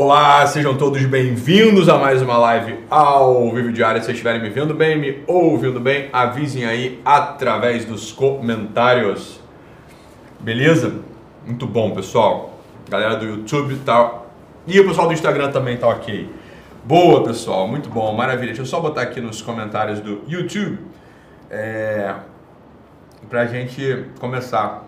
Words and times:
Olá, 0.00 0.46
sejam 0.46 0.76
todos 0.76 1.04
bem-vindos 1.06 1.88
a 1.88 1.98
mais 1.98 2.22
uma 2.22 2.38
live 2.38 2.84
ao 2.88 3.52
vivo 3.52 3.72
diário. 3.72 4.00
Se 4.00 4.06
vocês 4.06 4.16
estiverem 4.16 4.40
me 4.40 4.48
vendo 4.48 4.72
bem, 4.72 4.96
me 4.96 5.24
ouvindo 5.26 5.80
bem, 5.80 6.08
avisem 6.12 6.64
aí 6.64 7.02
através 7.04 7.84
dos 7.84 8.12
comentários. 8.12 9.40
Beleza? 10.38 11.00
Muito 11.44 11.66
bom, 11.66 11.90
pessoal. 11.90 12.60
Galera 12.88 13.16
do 13.16 13.24
YouTube 13.24 13.74
tá. 13.84 14.22
E 14.68 14.78
o 14.78 14.86
pessoal 14.86 15.08
do 15.08 15.14
Instagram 15.14 15.50
também 15.50 15.76
tá 15.76 15.88
ok. 15.88 16.32
Boa, 16.84 17.24
pessoal. 17.24 17.66
Muito 17.66 17.90
bom. 17.90 18.14
Maravilha. 18.14 18.50
Deixa 18.50 18.62
eu 18.62 18.66
só 18.66 18.78
botar 18.78 19.02
aqui 19.02 19.20
nos 19.20 19.42
comentários 19.42 19.98
do 19.98 20.22
YouTube. 20.28 20.78
É... 21.50 22.14
Pra 23.28 23.46
gente 23.46 24.04
começar. 24.20 24.84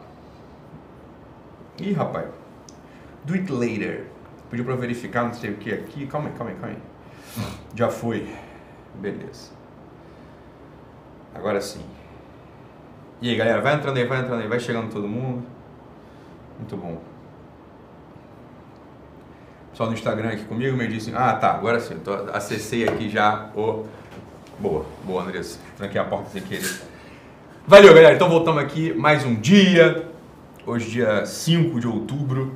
Ih, 1.80 1.94
rapaz. 1.94 2.26
Do 3.24 3.34
it 3.34 3.50
later. 3.50 4.09
Pediu 4.50 4.64
para 4.64 4.74
verificar 4.74 5.24
não 5.24 5.32
sei 5.32 5.50
o 5.50 5.56
que 5.56 5.72
aqui. 5.72 6.06
Calma 6.06 6.28
aí, 6.28 6.34
calma 6.36 6.52
aí, 6.52 6.58
calma 6.58 6.76
aí. 6.76 6.82
Já 7.74 7.88
foi. 7.88 8.28
Beleza. 8.96 9.52
Agora 11.34 11.60
sim. 11.60 11.84
E 13.22 13.30
aí, 13.30 13.36
galera, 13.36 13.60
vai 13.60 13.74
entrando 13.74 13.96
aí, 13.96 14.04
vai 14.04 14.20
entrando 14.20 14.42
aí, 14.42 14.48
vai 14.48 14.58
chegando 14.58 14.90
todo 14.90 15.06
mundo. 15.06 15.46
Muito 16.58 16.76
bom. 16.76 17.00
Pessoal 19.70 19.88
no 19.88 19.94
Instagram 19.94 20.30
aqui 20.30 20.44
comigo 20.44 20.76
me 20.76 20.88
disse, 20.88 21.12
ah 21.14 21.32
tá, 21.34 21.52
agora 21.52 21.78
sim, 21.78 21.96
tô, 22.00 22.12
acessei 22.32 22.88
aqui 22.88 23.08
já 23.08 23.50
o. 23.54 23.86
Boa, 24.58 24.84
boa, 25.04 25.22
Andressa. 25.22 25.58
Tranquei 25.76 26.00
a 26.00 26.04
porta 26.04 26.28
sem 26.30 26.42
querer. 26.42 26.68
Valeu, 27.66 27.94
galera. 27.94 28.14
Então 28.14 28.28
voltamos 28.28 28.62
aqui 28.62 28.92
mais 28.92 29.24
um 29.24 29.34
dia. 29.34 30.06
Hoje, 30.66 30.90
dia 30.90 31.24
5 31.24 31.80
de 31.80 31.86
outubro 31.86 32.54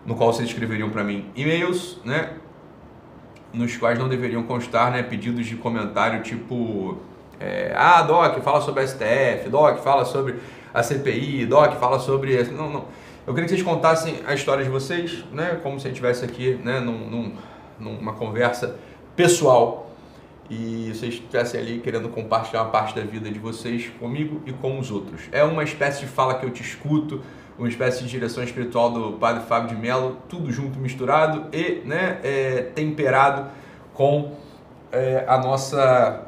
no 0.06 0.14
qual 0.14 0.32
vocês 0.32 0.48
escreveriam 0.48 0.90
para 0.90 1.02
mim 1.02 1.26
e-mails, 1.34 2.00
né? 2.04 2.34
Nos 3.52 3.76
quais 3.76 3.98
não 3.98 4.08
deveriam 4.08 4.44
constar, 4.44 4.92
né, 4.92 5.02
pedidos 5.02 5.46
de 5.46 5.56
comentário 5.56 6.22
tipo 6.22 7.00
é, 7.40 7.72
ah, 7.76 8.02
Doc, 8.02 8.40
fala 8.40 8.60
sobre 8.60 8.82
a 8.82 8.86
STF, 8.86 9.48
Doc, 9.48 9.78
fala 9.78 10.04
sobre 10.04 10.36
a 10.72 10.82
CPI, 10.82 11.46
Doc, 11.46 11.74
fala 11.74 11.98
sobre. 11.98 12.42
Não, 12.44 12.70
não. 12.70 12.84
Eu 13.26 13.32
queria 13.32 13.44
que 13.48 13.54
vocês 13.54 13.62
contassem 13.62 14.20
a 14.26 14.34
história 14.34 14.62
de 14.62 14.70
vocês, 14.70 15.24
né? 15.32 15.58
Como 15.62 15.80
se 15.80 15.86
a 15.86 15.90
gente 15.90 15.96
estivesse 15.96 16.24
aqui, 16.24 16.60
né? 16.62 16.80
Num, 16.80 17.08
num, 17.08 17.32
numa 17.78 18.12
conversa 18.12 18.76
pessoal 19.16 19.90
e 20.50 20.92
vocês 20.92 21.14
estivessem 21.14 21.60
ali 21.60 21.78
querendo 21.80 22.08
compartilhar 22.08 22.62
uma 22.62 22.70
parte 22.70 22.94
da 22.94 23.02
vida 23.02 23.30
de 23.30 23.38
vocês 23.38 23.90
comigo 23.98 24.42
e 24.44 24.52
com 24.52 24.78
os 24.78 24.90
outros. 24.90 25.22
É 25.32 25.42
uma 25.42 25.62
espécie 25.62 26.00
de 26.00 26.06
fala 26.06 26.34
que 26.34 26.44
eu 26.44 26.50
te 26.50 26.62
escuto, 26.62 27.22
uma 27.58 27.68
espécie 27.68 28.02
de 28.02 28.10
direção 28.10 28.44
espiritual 28.44 28.90
do 28.90 29.12
Padre 29.14 29.44
Fábio 29.44 29.74
de 29.74 29.76
Mello, 29.76 30.18
tudo 30.28 30.52
junto, 30.52 30.78
misturado 30.78 31.46
e 31.52 31.82
né, 31.86 32.18
é, 32.22 32.62
temperado 32.74 33.50
com 33.94 34.32
é, 34.92 35.24
a 35.26 35.38
nossa 35.38 36.26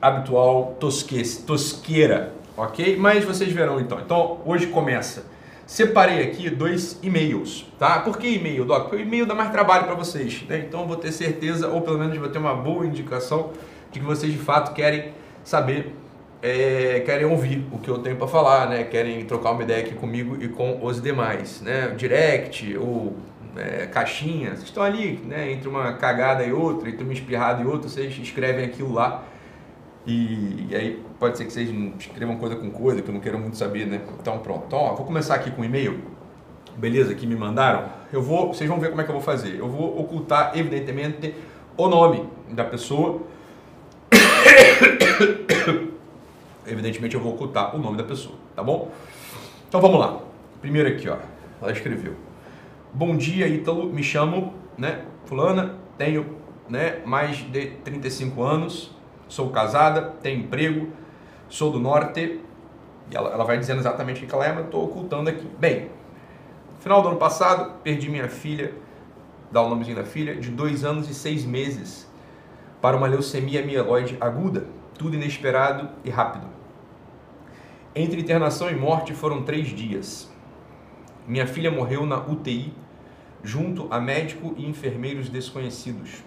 habitual 0.00 0.76
tosque, 0.80 1.22
tosqueira, 1.46 2.32
ok? 2.56 2.96
Mas 2.96 3.24
vocês 3.24 3.52
verão 3.52 3.80
então. 3.80 4.00
Então, 4.00 4.40
hoje 4.44 4.66
começa. 4.68 5.24
Separei 5.66 6.22
aqui 6.24 6.50
dois 6.50 6.98
e-mails, 7.00 7.64
tá? 7.78 8.00
Por 8.00 8.18
que 8.18 8.26
e-mail, 8.26 8.64
Doc? 8.64 8.88
Porque 8.88 8.96
o 8.96 9.00
e-mail 9.00 9.24
dá 9.24 9.36
mais 9.36 9.50
trabalho 9.52 9.84
para 9.84 9.94
vocês, 9.94 10.44
né? 10.48 10.64
Então, 10.66 10.86
vou 10.86 10.96
ter 10.96 11.12
certeza, 11.12 11.68
ou 11.68 11.80
pelo 11.80 11.96
menos 11.96 12.18
vou 12.18 12.28
ter 12.28 12.38
uma 12.38 12.54
boa 12.54 12.84
indicação 12.84 13.50
de 13.92 14.00
que 14.00 14.04
vocês 14.04 14.32
de 14.32 14.38
fato 14.38 14.74
querem 14.74 15.12
saber, 15.44 15.94
é, 16.42 17.00
querem 17.06 17.24
ouvir 17.24 17.64
o 17.70 17.78
que 17.78 17.88
eu 17.88 17.98
tenho 17.98 18.16
para 18.16 18.26
falar, 18.26 18.68
né? 18.68 18.82
Querem 18.82 19.24
trocar 19.26 19.52
uma 19.52 19.62
ideia 19.62 19.84
aqui 19.84 19.94
comigo 19.94 20.36
e 20.42 20.48
com 20.48 20.84
os 20.84 21.00
demais, 21.00 21.60
né? 21.60 21.94
Direct 21.96 22.76
ou 22.76 23.14
é, 23.56 23.86
caixinha, 23.86 24.50
vocês 24.50 24.64
estão 24.64 24.82
ali, 24.82 25.20
né? 25.24 25.52
Entre 25.52 25.68
uma 25.68 25.92
cagada 25.92 26.42
e 26.42 26.52
outra, 26.52 26.88
entre 26.88 27.04
uma 27.04 27.12
espirrada 27.12 27.62
e 27.62 27.66
outra, 27.66 27.88
vocês 27.88 28.18
escrevem 28.18 28.64
aquilo 28.64 28.92
lá 28.92 29.22
e, 30.06 30.66
e, 30.70 30.74
aí 30.74 31.02
pode 31.18 31.36
ser 31.36 31.44
que 31.44 31.52
vocês 31.52 31.68
escrevam 31.98 32.36
coisa 32.36 32.56
com 32.56 32.70
coisa, 32.70 33.02
que 33.02 33.08
eu 33.08 33.14
não 33.14 33.20
quero 33.20 33.38
muito 33.38 33.56
saber, 33.56 33.86
né? 33.86 34.00
Então 34.18 34.38
pronto. 34.38 34.64
Então, 34.66 34.78
ó, 34.78 34.94
vou 34.94 35.04
começar 35.04 35.34
aqui 35.34 35.50
com 35.50 35.62
o 35.62 35.64
e-mail. 35.64 36.00
Beleza, 36.76 37.14
que 37.14 37.26
me 37.26 37.36
mandaram. 37.36 37.84
Eu 38.12 38.22
vou, 38.22 38.48
vocês 38.48 38.68
vão 38.68 38.80
ver 38.80 38.88
como 38.88 39.02
é 39.02 39.04
que 39.04 39.10
eu 39.10 39.14
vou 39.14 39.22
fazer. 39.22 39.58
Eu 39.58 39.68
vou 39.68 40.00
ocultar, 40.00 40.52
evidentemente, 40.54 41.34
o 41.76 41.88
nome 41.88 42.26
da 42.48 42.64
pessoa. 42.64 43.20
evidentemente 46.66 47.14
eu 47.14 47.20
vou 47.20 47.34
ocultar 47.34 47.76
o 47.76 47.78
nome 47.78 47.98
da 47.98 48.04
pessoa, 48.04 48.36
tá 48.56 48.62
bom? 48.62 48.90
Então 49.68 49.80
vamos 49.80 50.00
lá. 50.00 50.20
Primeiro 50.62 50.88
aqui, 50.88 51.08
ó. 51.08 51.18
Ela 51.60 51.72
escreveu. 51.72 52.14
Bom 52.94 53.16
dia, 53.16 53.46
Ítalo. 53.46 53.92
Me 53.92 54.02
chamo, 54.02 54.54
né, 54.78 55.02
fulana, 55.26 55.74
tenho, 55.98 56.24
né, 56.68 57.00
mais 57.04 57.36
de 57.36 57.66
35 57.84 58.42
anos 58.42 58.99
sou 59.30 59.48
casada, 59.50 60.02
tenho 60.20 60.40
emprego, 60.40 60.88
sou 61.48 61.72
do 61.72 61.78
norte. 61.78 62.40
E 63.10 63.16
ela, 63.16 63.30
ela 63.30 63.44
vai 63.44 63.58
dizendo 63.58 63.78
exatamente 63.78 64.24
o 64.24 64.28
que 64.28 64.34
ela 64.34 64.44
é, 64.44 64.52
mas 64.52 64.66
estou 64.66 64.84
ocultando 64.84 65.30
aqui. 65.30 65.46
Bem, 65.58 65.88
final 66.80 67.00
do 67.00 67.08
ano 67.08 67.16
passado, 67.16 67.78
perdi 67.82 68.10
minha 68.10 68.28
filha, 68.28 68.74
dá 69.50 69.62
o 69.62 69.68
nomezinho 69.68 69.96
da 69.96 70.04
filha, 70.04 70.36
de 70.36 70.50
dois 70.50 70.84
anos 70.84 71.08
e 71.08 71.14
seis 71.14 71.44
meses, 71.44 72.10
para 72.82 72.96
uma 72.96 73.06
leucemia 73.06 73.64
mieloide 73.64 74.16
aguda, 74.20 74.66
tudo 74.98 75.14
inesperado 75.16 75.88
e 76.04 76.10
rápido. 76.10 76.46
Entre 77.94 78.20
internação 78.20 78.70
e 78.70 78.74
morte 78.74 79.14
foram 79.14 79.42
três 79.42 79.68
dias. 79.68 80.30
Minha 81.26 81.46
filha 81.46 81.70
morreu 81.70 82.06
na 82.06 82.16
UTI, 82.16 82.72
junto 83.42 83.86
a 83.90 84.00
médico 84.00 84.54
e 84.56 84.66
enfermeiros 84.66 85.28
desconhecidos. 85.28 86.22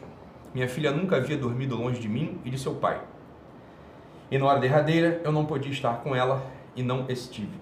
Minha 0.53 0.69
filha 0.69 0.91
nunca 0.91 1.15
havia 1.15 1.37
dormido 1.37 1.75
longe 1.75 1.99
de 1.99 2.07
mim 2.07 2.39
e 2.45 2.49
de 2.49 2.59
seu 2.59 2.75
pai. 2.75 3.01
E 4.29 4.37
na 4.37 4.45
hora 4.45 4.59
derradeira 4.59 5.21
eu 5.23 5.31
não 5.31 5.45
podia 5.45 5.71
estar 5.71 6.01
com 6.01 6.15
ela 6.15 6.45
e 6.75 6.83
não 6.83 7.05
estive. 7.09 7.59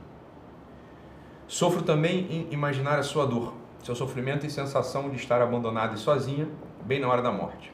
Sofro 1.48 1.82
também 1.82 2.28
em 2.30 2.48
imaginar 2.52 3.00
a 3.00 3.04
sua 3.04 3.26
dor, 3.26 3.54
seu 3.84 3.96
sofrimento 3.96 4.46
e 4.46 4.50
sensação 4.50 5.10
de 5.10 5.16
estar 5.16 5.42
abandonada 5.42 5.96
e 5.96 5.98
sozinha, 5.98 6.48
bem 6.86 7.00
na 7.00 7.08
hora 7.08 7.22
da 7.22 7.32
morte. 7.32 7.74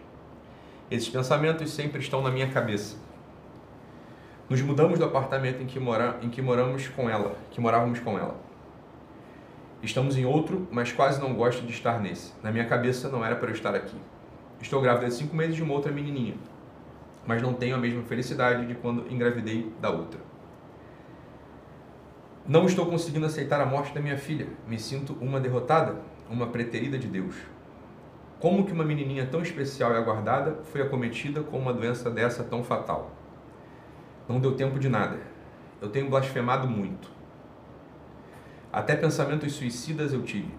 Esses 0.90 1.10
pensamentos 1.10 1.72
sempre 1.72 2.00
estão 2.00 2.22
na 2.22 2.32
minha 2.32 2.50
cabeça. 2.50 2.96
Nos 4.50 4.62
mudamos 4.62 4.98
do 4.98 5.06
apartamento 5.06 5.62
em 5.62 5.66
que, 5.66 5.80
mora, 5.80 6.18
em 6.22 6.30
que 6.30 6.42
moramos 6.42 6.88
com 6.88 7.10
ela, 7.10 7.36
que 7.52 7.60
morávamos 7.60 8.00
com 8.00 8.18
ela. 8.18 8.36
Estamos 9.84 10.18
em 10.18 10.26
outro, 10.26 10.68
mas 10.72 10.92
quase 10.92 11.20
não 11.20 11.34
gosto 11.34 11.66
de 11.66 11.72
estar 11.72 12.00
nesse. 12.00 12.34
Na 12.42 12.52
minha 12.52 12.66
cabeça 12.66 13.10
não 13.10 13.24
era 13.24 13.36
para 13.36 13.50
eu 13.50 13.54
estar 13.54 13.76
aqui. 13.76 13.98
Estou 14.62 14.82
grávida 14.82 15.08
de 15.08 15.14
cinco 15.14 15.36
meses 15.36 15.56
de 15.56 15.64
uma 15.64 15.74
outra 15.74 15.92
menininha, 15.92 16.36
mas 17.26 17.42
não 17.42 17.54
tenho 17.54 17.76
a 17.76 17.80
mesma 17.80 18.02
felicidade 18.04 18.66
de 18.66 18.76
quando 18.76 19.12
engravidei 19.12 19.72
da 19.80 19.90
outra. 19.90 20.20
Não 22.48 22.66
estou 22.66 22.86
conseguindo 22.86 23.26
aceitar 23.26 23.60
a 23.60 23.66
morte 23.66 23.94
da 23.94 24.00
minha 24.00 24.18
filha. 24.18 24.48
Me 24.68 24.80
sinto 24.80 25.18
uma 25.20 25.40
derrotada, 25.40 25.98
uma 26.30 26.48
preterida 26.48 26.98
de 26.98 27.08
Deus. 27.08 27.36
Como 28.40 28.66
que 28.66 28.72
uma 28.72 28.86
menininha 28.86 29.26
tão 29.26 29.42
especial 29.42 29.92
e 29.92 29.98
aguardada 29.98 30.60
foi 30.72 30.82
acometida 30.82 31.42
com 31.44 31.58
uma 31.58 31.74
doença 31.74 32.10
dessa 32.10 32.44
tão 32.44 32.64
fatal? 32.64 33.12
Não 34.30 34.40
deu 34.40 34.56
tempo 34.56 34.80
de 34.80 34.88
nada. 34.88 35.20
Eu 35.82 35.90
tenho 35.90 36.10
blasfemado 36.10 36.68
muito. 36.68 37.10
Até 38.72 38.96
pensamentos 38.96 39.54
suicidas 39.54 40.14
eu 40.14 40.22
tive. 40.24 40.52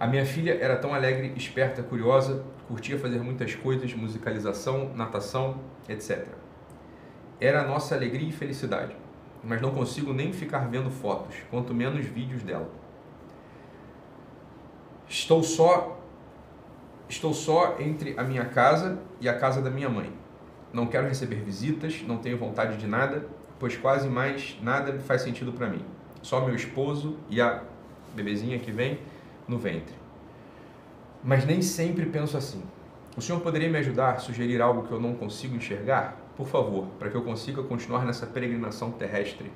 A 0.00 0.06
minha 0.06 0.24
filha 0.24 0.56
era 0.58 0.76
tão 0.76 0.94
alegre, 0.94 1.30
esperta, 1.36 1.82
curiosa, 1.82 2.42
curtia 2.66 2.98
fazer 2.98 3.18
muitas 3.18 3.54
coisas, 3.54 3.92
musicalização, 3.92 4.94
natação, 4.94 5.60
etc. 5.86 6.26
Era 7.38 7.60
a 7.60 7.66
nossa 7.66 7.94
alegria 7.94 8.26
e 8.26 8.32
felicidade, 8.32 8.96
mas 9.44 9.60
não 9.60 9.72
consigo 9.72 10.14
nem 10.14 10.32
ficar 10.32 10.70
vendo 10.70 10.90
fotos, 10.90 11.36
quanto 11.50 11.74
menos 11.74 12.06
vídeos 12.06 12.42
dela. 12.42 12.70
Estou 15.06 15.42
só 15.42 15.98
estou 17.06 17.34
só 17.34 17.76
entre 17.78 18.14
a 18.16 18.22
minha 18.22 18.46
casa 18.46 18.98
e 19.20 19.28
a 19.28 19.36
casa 19.38 19.60
da 19.60 19.68
minha 19.68 19.90
mãe. 19.90 20.10
Não 20.72 20.86
quero 20.86 21.08
receber 21.08 21.42
visitas, 21.42 22.02
não 22.06 22.16
tenho 22.16 22.38
vontade 22.38 22.78
de 22.78 22.86
nada, 22.86 23.26
pois 23.58 23.76
quase 23.76 24.08
mais 24.08 24.56
nada 24.62 24.98
faz 25.00 25.20
sentido 25.20 25.52
para 25.52 25.68
mim. 25.68 25.84
Só 26.22 26.40
meu 26.40 26.54
esposo 26.54 27.18
e 27.28 27.38
a 27.38 27.62
bebezinha 28.14 28.58
que 28.58 28.70
vem 28.70 28.98
no 29.50 29.58
ventre. 29.58 29.94
Mas 31.22 31.44
nem 31.44 31.60
sempre 31.60 32.06
penso 32.06 32.36
assim. 32.36 32.62
O 33.16 33.20
senhor 33.20 33.40
poderia 33.40 33.68
me 33.68 33.76
ajudar 33.78 34.12
a 34.12 34.18
sugerir 34.18 34.62
algo 34.62 34.86
que 34.86 34.92
eu 34.92 35.00
não 35.00 35.14
consigo 35.14 35.56
enxergar? 35.56 36.16
Por 36.36 36.46
favor, 36.46 36.86
para 36.98 37.10
que 37.10 37.16
eu 37.16 37.22
consiga 37.22 37.62
continuar 37.64 38.04
nessa 38.06 38.26
peregrinação 38.26 38.92
terrestre. 38.92 39.50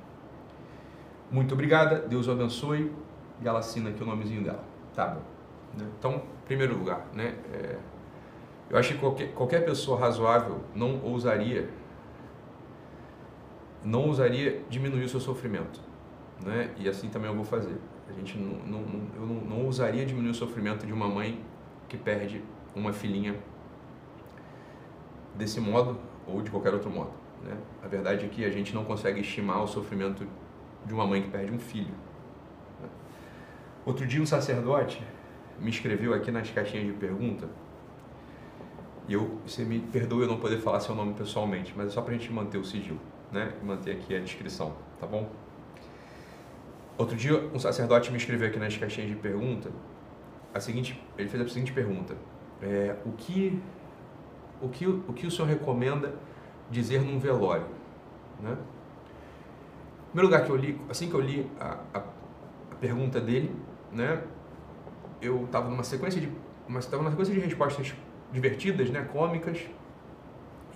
Muito 1.30 1.54
obrigada, 1.54 2.00
Deus 2.00 2.26
o 2.26 2.32
abençoe. 2.32 2.92
E 3.40 3.48
ela 3.48 3.60
assina 3.60 3.90
aqui 3.90 4.02
o 4.02 4.06
nomezinho 4.06 4.42
dela. 4.42 4.64
Tá 4.94 5.06
bom. 5.06 5.22
Né? 5.78 5.86
Então, 5.98 6.22
primeiro 6.44 6.76
lugar, 6.76 7.06
né? 7.14 7.34
É, 7.52 7.76
eu 8.70 8.76
acho 8.76 8.94
que 8.94 8.98
qualquer, 8.98 9.32
qualquer 9.32 9.64
pessoa 9.64 9.98
razoável 9.98 10.60
não 10.74 11.00
ousaria 11.02 11.68
não 13.84 14.06
ousaria 14.06 14.62
diminuir 14.70 15.04
o 15.04 15.08
seu 15.08 15.20
sofrimento, 15.20 15.78
né? 16.42 16.70
E 16.78 16.88
assim 16.88 17.10
também 17.10 17.28
eu 17.28 17.36
vou 17.36 17.44
fazer. 17.44 17.76
A 18.08 18.12
gente 18.12 18.36
não, 18.38 18.58
não, 18.66 18.80
eu 19.16 19.26
não, 19.26 19.34
não 19.34 19.64
ousaria 19.64 20.04
diminuir 20.04 20.30
o 20.30 20.34
sofrimento 20.34 20.86
de 20.86 20.92
uma 20.92 21.08
mãe 21.08 21.40
que 21.88 21.96
perde 21.96 22.42
uma 22.74 22.92
filhinha 22.92 23.36
desse 25.34 25.60
modo 25.60 25.98
ou 26.26 26.42
de 26.42 26.50
qualquer 26.50 26.72
outro 26.74 26.90
modo. 26.90 27.12
Né? 27.42 27.56
A 27.82 27.88
verdade 27.88 28.26
é 28.26 28.28
que 28.28 28.44
a 28.44 28.50
gente 28.50 28.74
não 28.74 28.84
consegue 28.84 29.20
estimar 29.20 29.62
o 29.62 29.66
sofrimento 29.66 30.26
de 30.84 30.92
uma 30.92 31.06
mãe 31.06 31.22
que 31.22 31.30
perde 31.30 31.52
um 31.52 31.58
filho. 31.58 31.94
Né? 32.80 32.88
Outro 33.84 34.06
dia 34.06 34.20
um 34.20 34.26
sacerdote 34.26 35.02
me 35.58 35.70
escreveu 35.70 36.12
aqui 36.14 36.30
nas 36.30 36.50
caixinhas 36.50 36.86
de 36.86 36.92
pergunta 36.92 37.48
e 39.06 39.12
eu, 39.12 39.38
você 39.46 39.64
me 39.64 39.80
perdoe 39.80 40.22
eu 40.22 40.28
não 40.28 40.38
poder 40.38 40.58
falar 40.58 40.80
seu 40.80 40.94
nome 40.94 41.12
pessoalmente, 41.12 41.74
mas 41.76 41.88
é 41.88 41.90
só 41.90 42.00
para 42.00 42.14
a 42.14 42.18
gente 42.18 42.32
manter 42.32 42.56
o 42.56 42.64
sigilo, 42.64 43.00
né? 43.30 43.52
E 43.60 43.64
manter 43.64 43.92
aqui 43.92 44.16
a 44.16 44.18
descrição, 44.18 44.74
tá 44.98 45.06
bom? 45.06 45.28
Outro 46.96 47.16
dia 47.16 47.38
um 47.52 47.58
sacerdote 47.58 48.10
me 48.10 48.16
escreveu 48.16 48.48
aqui 48.48 48.58
nas 48.58 48.76
caixinhas 48.76 49.10
de 49.10 49.16
pergunta 49.16 49.70
a 50.54 50.60
seguinte, 50.60 51.02
ele 51.18 51.28
fez 51.28 51.42
a 51.42 51.48
seguinte 51.48 51.72
pergunta: 51.72 52.16
é, 52.62 52.94
o 53.04 53.12
que 53.12 53.60
o 54.62 54.68
que 54.68 54.86
o 54.86 55.12
que 55.12 55.26
o 55.26 55.30
senhor 55.30 55.48
recomenda 55.48 56.14
dizer 56.70 57.00
num 57.00 57.18
velório, 57.18 57.66
né? 58.40 58.56
Primeiro 60.12 60.32
lugar 60.32 60.46
que 60.46 60.50
eu 60.50 60.56
li, 60.56 60.80
assim 60.88 61.08
que 61.08 61.14
eu 61.14 61.20
li 61.20 61.50
a, 61.58 61.78
a, 61.92 61.98
a 61.98 62.74
pergunta 62.80 63.20
dele, 63.20 63.54
né? 63.90 64.22
Eu 65.20 65.44
estava 65.44 65.68
numa 65.68 65.82
sequência 65.82 66.20
de 66.20 66.28
uma, 66.68 66.80
tava 66.80 66.98
numa 66.98 67.10
sequência 67.10 67.34
de 67.34 67.40
respostas 67.40 67.94
divertidas, 68.32 68.90
né, 68.90 69.08
cômicas. 69.12 69.58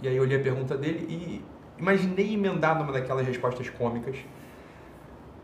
E 0.02 0.08
aí 0.08 0.16
eu 0.16 0.24
li 0.24 0.34
a 0.34 0.40
pergunta 0.40 0.76
dele 0.76 1.06
e 1.08 1.44
imaginei 1.78 2.34
emendar 2.34 2.78
numa 2.78 2.92
daquelas 2.92 3.26
respostas 3.26 3.68
cômicas. 3.70 4.16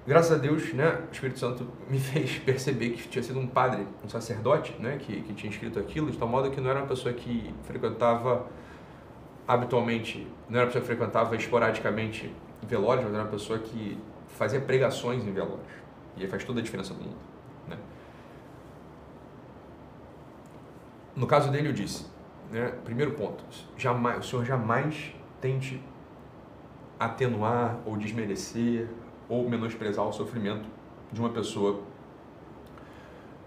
Graças 0.07 0.33
a 0.33 0.37
Deus, 0.37 0.71
né, 0.75 1.01
o 1.09 1.13
Espírito 1.13 1.39
Santo 1.39 1.67
me 1.89 1.97
fez 2.01 2.39
perceber 2.39 2.91
que 2.91 3.09
tinha 3.09 3.23
sido 3.23 3.39
um 3.39 3.47
padre, 3.47 3.87
um 4.05 4.09
sacerdote, 4.09 4.75
né, 4.79 4.99
que, 4.99 5.23
que 5.23 5.33
tinha 5.33 5.51
escrito 5.51 5.79
aquilo, 5.79 6.11
de 6.11 6.19
tal 6.19 6.29
modo 6.29 6.51
que 6.51 6.61
não 6.61 6.71
era 6.71 6.81
uma 6.81 6.87
pessoa 6.87 7.15
que 7.15 7.55
frequentava 7.65 8.47
habitualmente, 9.49 10.27
não 10.49 10.59
era 10.59 10.67
uma 10.67 10.73
pessoa 10.73 10.83
que 10.83 10.87
frequentava 10.87 11.35
esporadicamente 11.37 12.31
velórios, 12.63 13.05
mas 13.05 13.15
era 13.15 13.23
uma 13.23 13.31
pessoa 13.31 13.59
que 13.59 13.99
fazia 14.29 14.61
pregações 14.61 15.27
em 15.27 15.33
velórios. 15.33 15.73
E 16.17 16.23
aí 16.23 16.29
faz 16.29 16.45
toda 16.45 16.61
a 16.61 16.63
diferença 16.63 16.93
do 16.93 17.03
mundo. 17.03 17.17
Né? 17.67 17.79
No 21.17 21.27
caso 21.27 21.51
dele, 21.51 21.69
eu 21.69 21.73
disse, 21.73 22.07
né, 22.51 22.75
primeiro 22.85 23.13
ponto, 23.13 23.43
jamais, 23.77 24.19
o 24.19 24.29
senhor 24.29 24.45
jamais 24.45 25.15
tente 25.41 25.83
atenuar 26.99 27.79
ou 27.87 27.97
desmerecer 27.97 28.89
ou 29.29 29.49
menosprezar 29.49 30.07
o 30.07 30.13
sofrimento 30.13 30.69
de 31.13 31.21
uma 31.21 31.31
pessoa 31.31 31.83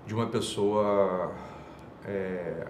de 0.05 0.15
uma 0.15 0.27
pessoa 0.27 1.33
é, 2.05 2.67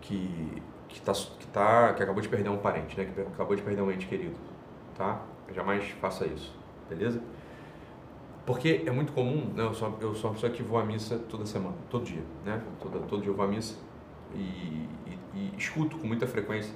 que 0.00 0.62
que 0.88 1.00
tá, 1.00 1.12
que 1.12 1.46
tá 1.48 1.94
que 1.94 2.02
acabou 2.02 2.22
de 2.22 2.28
perder 2.28 2.50
um 2.50 2.58
parente, 2.58 2.96
né, 2.96 3.10
que 3.12 3.20
acabou 3.20 3.56
de 3.56 3.62
perder 3.62 3.82
um 3.82 3.90
ente 3.90 4.06
querido, 4.06 4.36
tá? 4.96 5.22
Jamais 5.52 5.88
faça 6.00 6.26
isso, 6.26 6.54
beleza? 6.88 7.20
Porque 8.46 8.82
é 8.86 8.90
muito 8.90 9.12
comum, 9.12 9.52
né? 9.54 9.64
eu, 9.64 9.74
sou, 9.74 9.98
eu 10.00 10.14
sou 10.14 10.30
uma 10.30 10.34
pessoa 10.34 10.52
que 10.52 10.62
vou 10.62 10.78
à 10.78 10.84
missa 10.84 11.18
toda 11.30 11.46
semana, 11.46 11.74
todo 11.88 12.04
dia, 12.04 12.22
né? 12.44 12.62
Todo, 12.80 13.06
todo 13.08 13.22
dia 13.22 13.30
eu 13.30 13.34
vou 13.34 13.44
à 13.44 13.48
missa 13.48 13.76
e, 14.34 14.38
e, 14.38 15.18
e 15.34 15.54
escuto 15.56 15.96
com 15.96 16.06
muita 16.06 16.26
frequência 16.26 16.74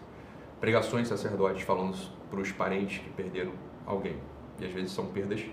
pregações 0.60 1.08
sacerdotes 1.08 1.62
falando 1.62 1.96
para 2.30 2.40
os 2.40 2.50
parentes 2.52 2.98
que 2.98 3.10
perderam 3.10 3.52
alguém. 3.86 4.16
E 4.60 4.64
às 4.64 4.72
vezes 4.72 4.92
são 4.92 5.06
perdas 5.06 5.44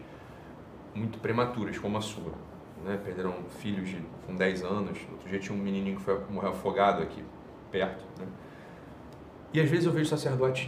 muito 0.93 1.19
prematuras, 1.19 1.77
como 1.77 1.97
a 1.97 2.01
sua. 2.01 2.31
Né? 2.83 2.99
Perderam 3.03 3.33
filhos 3.59 3.89
de, 3.89 4.01
com 4.25 4.35
10 4.35 4.63
anos, 4.63 4.99
outro 5.11 5.29
dia 5.29 5.39
tinha 5.39 5.57
um 5.57 5.61
menininho 5.61 5.97
que 5.97 6.03
foi, 6.03 6.19
morreu 6.29 6.51
afogado 6.51 7.01
aqui, 7.01 7.23
perto. 7.71 8.03
Né? 8.19 8.27
E 9.53 9.61
às 9.61 9.69
vezes 9.69 9.85
eu 9.85 9.91
vejo 9.91 10.09
sacerdotes, 10.09 10.67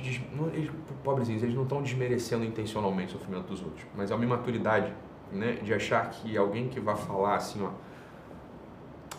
eles, 0.53 0.71
pobrezinhos, 1.03 1.43
eles 1.43 1.55
não 1.55 1.63
estão 1.63 1.81
desmerecendo 1.81 2.45
intencionalmente 2.45 3.15
o 3.15 3.19
sofrimento 3.19 3.47
dos 3.47 3.61
outros, 3.61 3.85
mas 3.95 4.11
é 4.11 4.15
uma 4.15 4.23
imaturidade 4.23 4.93
né, 5.31 5.53
de 5.61 5.73
achar 5.73 6.09
que 6.09 6.37
alguém 6.37 6.69
que 6.69 6.79
vai 6.79 6.95
falar 6.95 7.35
assim, 7.35 7.61
ó, 7.63 7.71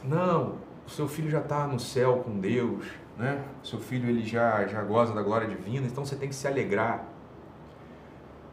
não, 0.03 0.57
o 0.87 0.91
seu 0.91 1.07
filho 1.07 1.29
já 1.29 1.41
está 1.41 1.67
no 1.67 1.79
céu 1.79 2.23
com 2.25 2.41
Deus, 2.41 2.87
né? 3.19 3.45
O 3.63 3.67
seu 3.67 3.79
filho 3.79 4.09
ele 4.09 4.23
já 4.23 4.67
já 4.67 4.83
goza 4.83 5.13
da 5.13 5.23
glória 5.23 5.47
divina, 5.47 5.87
então 5.87 6.05
você 6.05 6.17
tem 6.17 6.29
que 6.29 6.35
se 6.35 6.47
alegrar. 6.47 7.05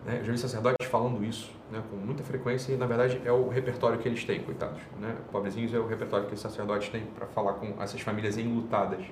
Né? 0.05 0.19
Eu 0.19 0.25
já 0.25 0.31
vi 0.31 0.37
sacerdotes 0.37 0.87
falando 0.87 1.25
isso, 1.25 1.51
né, 1.71 1.81
com 1.89 1.95
muita 1.95 2.23
frequência 2.23 2.71
e 2.71 2.77
na 2.77 2.85
verdade 2.85 3.19
é 3.25 3.31
o 3.31 3.49
repertório 3.49 3.97
que 3.97 4.07
eles 4.07 4.23
têm, 4.23 4.41
coitados, 4.43 4.79
né? 4.99 5.15
Pobrezinhos 5.31 5.73
é 5.73 5.79
o 5.79 5.87
repertório 5.87 6.27
que 6.27 6.35
os 6.35 6.39
sacerdotes 6.39 6.89
têm 6.89 7.05
para 7.05 7.25
falar 7.25 7.53
com 7.53 7.81
essas 7.81 7.99
famílias 8.01 8.37
enlutadas. 8.37 9.03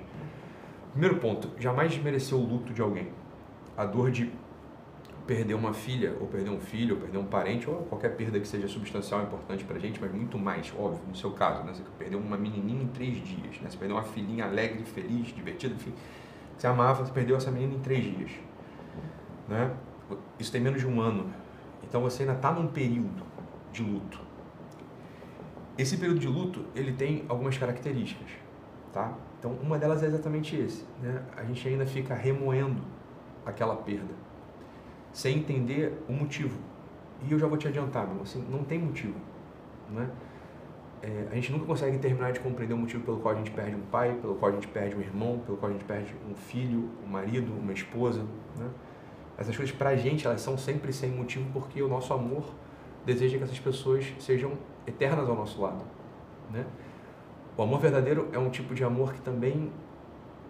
Primeiro 0.92 1.18
ponto, 1.18 1.50
jamais 1.60 1.92
desmerecer 1.92 2.38
o 2.38 2.42
luto 2.42 2.72
de 2.72 2.82
alguém. 2.82 3.08
A 3.76 3.86
dor 3.86 4.12
de 4.12 4.32
perder 5.26 5.56
uma 5.56 5.74
filha, 5.74 6.16
ou 6.20 6.28
perder 6.28 6.52
um 6.52 6.60
filho, 6.60 6.96
ou 6.96 7.02
perder 7.02 7.18
um 7.18 7.26
parente, 7.26 7.68
ou 7.68 7.78
qualquer 7.86 8.16
perda 8.16 8.40
que 8.40 8.48
seja 8.48 8.68
substancial 8.68 9.24
importante 9.24 9.64
pra 9.64 9.80
gente, 9.80 10.00
mas 10.00 10.12
muito 10.12 10.38
mais, 10.38 10.72
óbvio, 10.78 11.02
no 11.08 11.16
seu 11.16 11.32
caso, 11.32 11.64
né? 11.64 11.74
Você 11.74 11.82
perdeu 11.98 12.20
uma 12.20 12.38
menininha 12.38 12.84
em 12.84 12.88
três 12.88 13.18
dias, 13.18 13.60
né? 13.62 13.70
Você 13.70 13.78
perdeu 13.78 13.96
uma 13.96 14.04
filhinha 14.04 14.46
alegre, 14.46 14.84
feliz, 14.84 15.34
divertida, 15.34 15.74
enfim. 15.74 15.94
Você 16.58 16.68
amava, 16.68 17.04
você 17.04 17.12
perdeu 17.12 17.36
essa 17.36 17.50
menina 17.50 17.74
em 17.74 17.80
três 17.80 18.04
dias, 18.04 18.32
né? 19.48 19.72
Isso 20.40 20.52
tem 20.52 20.62
menos 20.62 20.82
de 20.82 20.88
um 20.88 21.02
ano. 21.02 21.32
Então 21.84 22.02
você 22.02 22.24
ainda 22.24 22.36
está 22.36 22.52
num 22.52 22.68
período 22.68 23.24
de 23.72 23.84
luto. 23.84 24.20
Esse 25.78 25.98
período 25.98 26.20
de 26.20 26.28
luto, 26.28 26.66
ele 26.76 26.94
tem 26.94 27.26
algumas 27.28 27.58
características, 27.58 28.30
tá? 28.92 29.14
Então, 29.40 29.52
uma 29.62 29.78
delas 29.78 30.04
é 30.04 30.06
exatamente 30.06 30.56
esse, 30.56 30.86
né? 31.02 31.24
A 31.36 31.44
gente 31.44 31.68
ainda 31.68 31.86
fica 31.86 32.14
remoendo 32.14 32.82
aquela 33.46 33.76
perda 33.76 34.14
sem 35.12 35.38
entender 35.38 36.04
o 36.10 36.14
motivo. 36.14 36.60
E 37.28 37.32
eu 37.32 37.40
já 37.40 37.48
vou 37.48 37.58
te 37.58 37.68
adiantar, 37.68 38.08
meu, 38.08 38.24
assim, 38.24 38.46
não 38.50 38.64
tem 38.64 38.80
motivo. 38.80 39.16
Né? 39.90 40.10
É, 41.02 41.28
a 41.32 41.36
gente 41.36 41.52
nunca 41.52 41.66
consegue 41.66 41.98
terminar 42.00 42.32
de 42.32 42.40
compreender 42.40 42.74
o 42.74 42.78
motivo 42.78 43.04
pelo 43.04 43.20
qual 43.20 43.36
a 43.36 43.38
gente 43.38 43.52
perde 43.52 43.76
um 43.76 43.82
pai, 43.82 44.18
pelo 44.22 44.36
qual 44.36 44.52
a 44.52 44.56
gente 44.56 44.68
perde 44.68 44.96
um 44.96 45.02
irmão, 45.02 45.40
pelo 45.46 45.58
qual 45.58 45.70
a 45.70 45.74
gente 45.74 45.86
perde 45.86 46.14
um 46.30 46.34
filho, 46.36 46.90
um 47.06 47.08
marido, 47.08 47.54
uma 47.54 47.72
esposa. 47.72 48.24
Né? 48.58 48.70
Essas 49.38 49.56
coisas, 49.56 49.76
para 49.76 49.90
a 49.90 49.96
gente, 49.96 50.26
elas 50.26 50.42
são 50.42 50.58
sempre 50.58 50.94
sem 50.94 51.10
motivo 51.10 51.50
porque 51.52 51.82
o 51.82 51.88
nosso 51.88 52.14
amor 52.14 52.44
deseja 53.06 53.38
que 53.38 53.44
essas 53.44 53.60
pessoas 53.60 54.14
sejam 54.20 54.54
eternas 54.86 55.28
ao 55.28 55.36
nosso 55.36 55.62
lado. 55.62 55.84
Né? 56.52 56.66
O 57.58 57.64
amor 57.64 57.80
verdadeiro 57.80 58.30
é 58.32 58.38
um 58.38 58.50
tipo 58.50 58.74
de 58.74 58.84
amor 58.84 59.14
que 59.14 59.22
também 59.22 59.72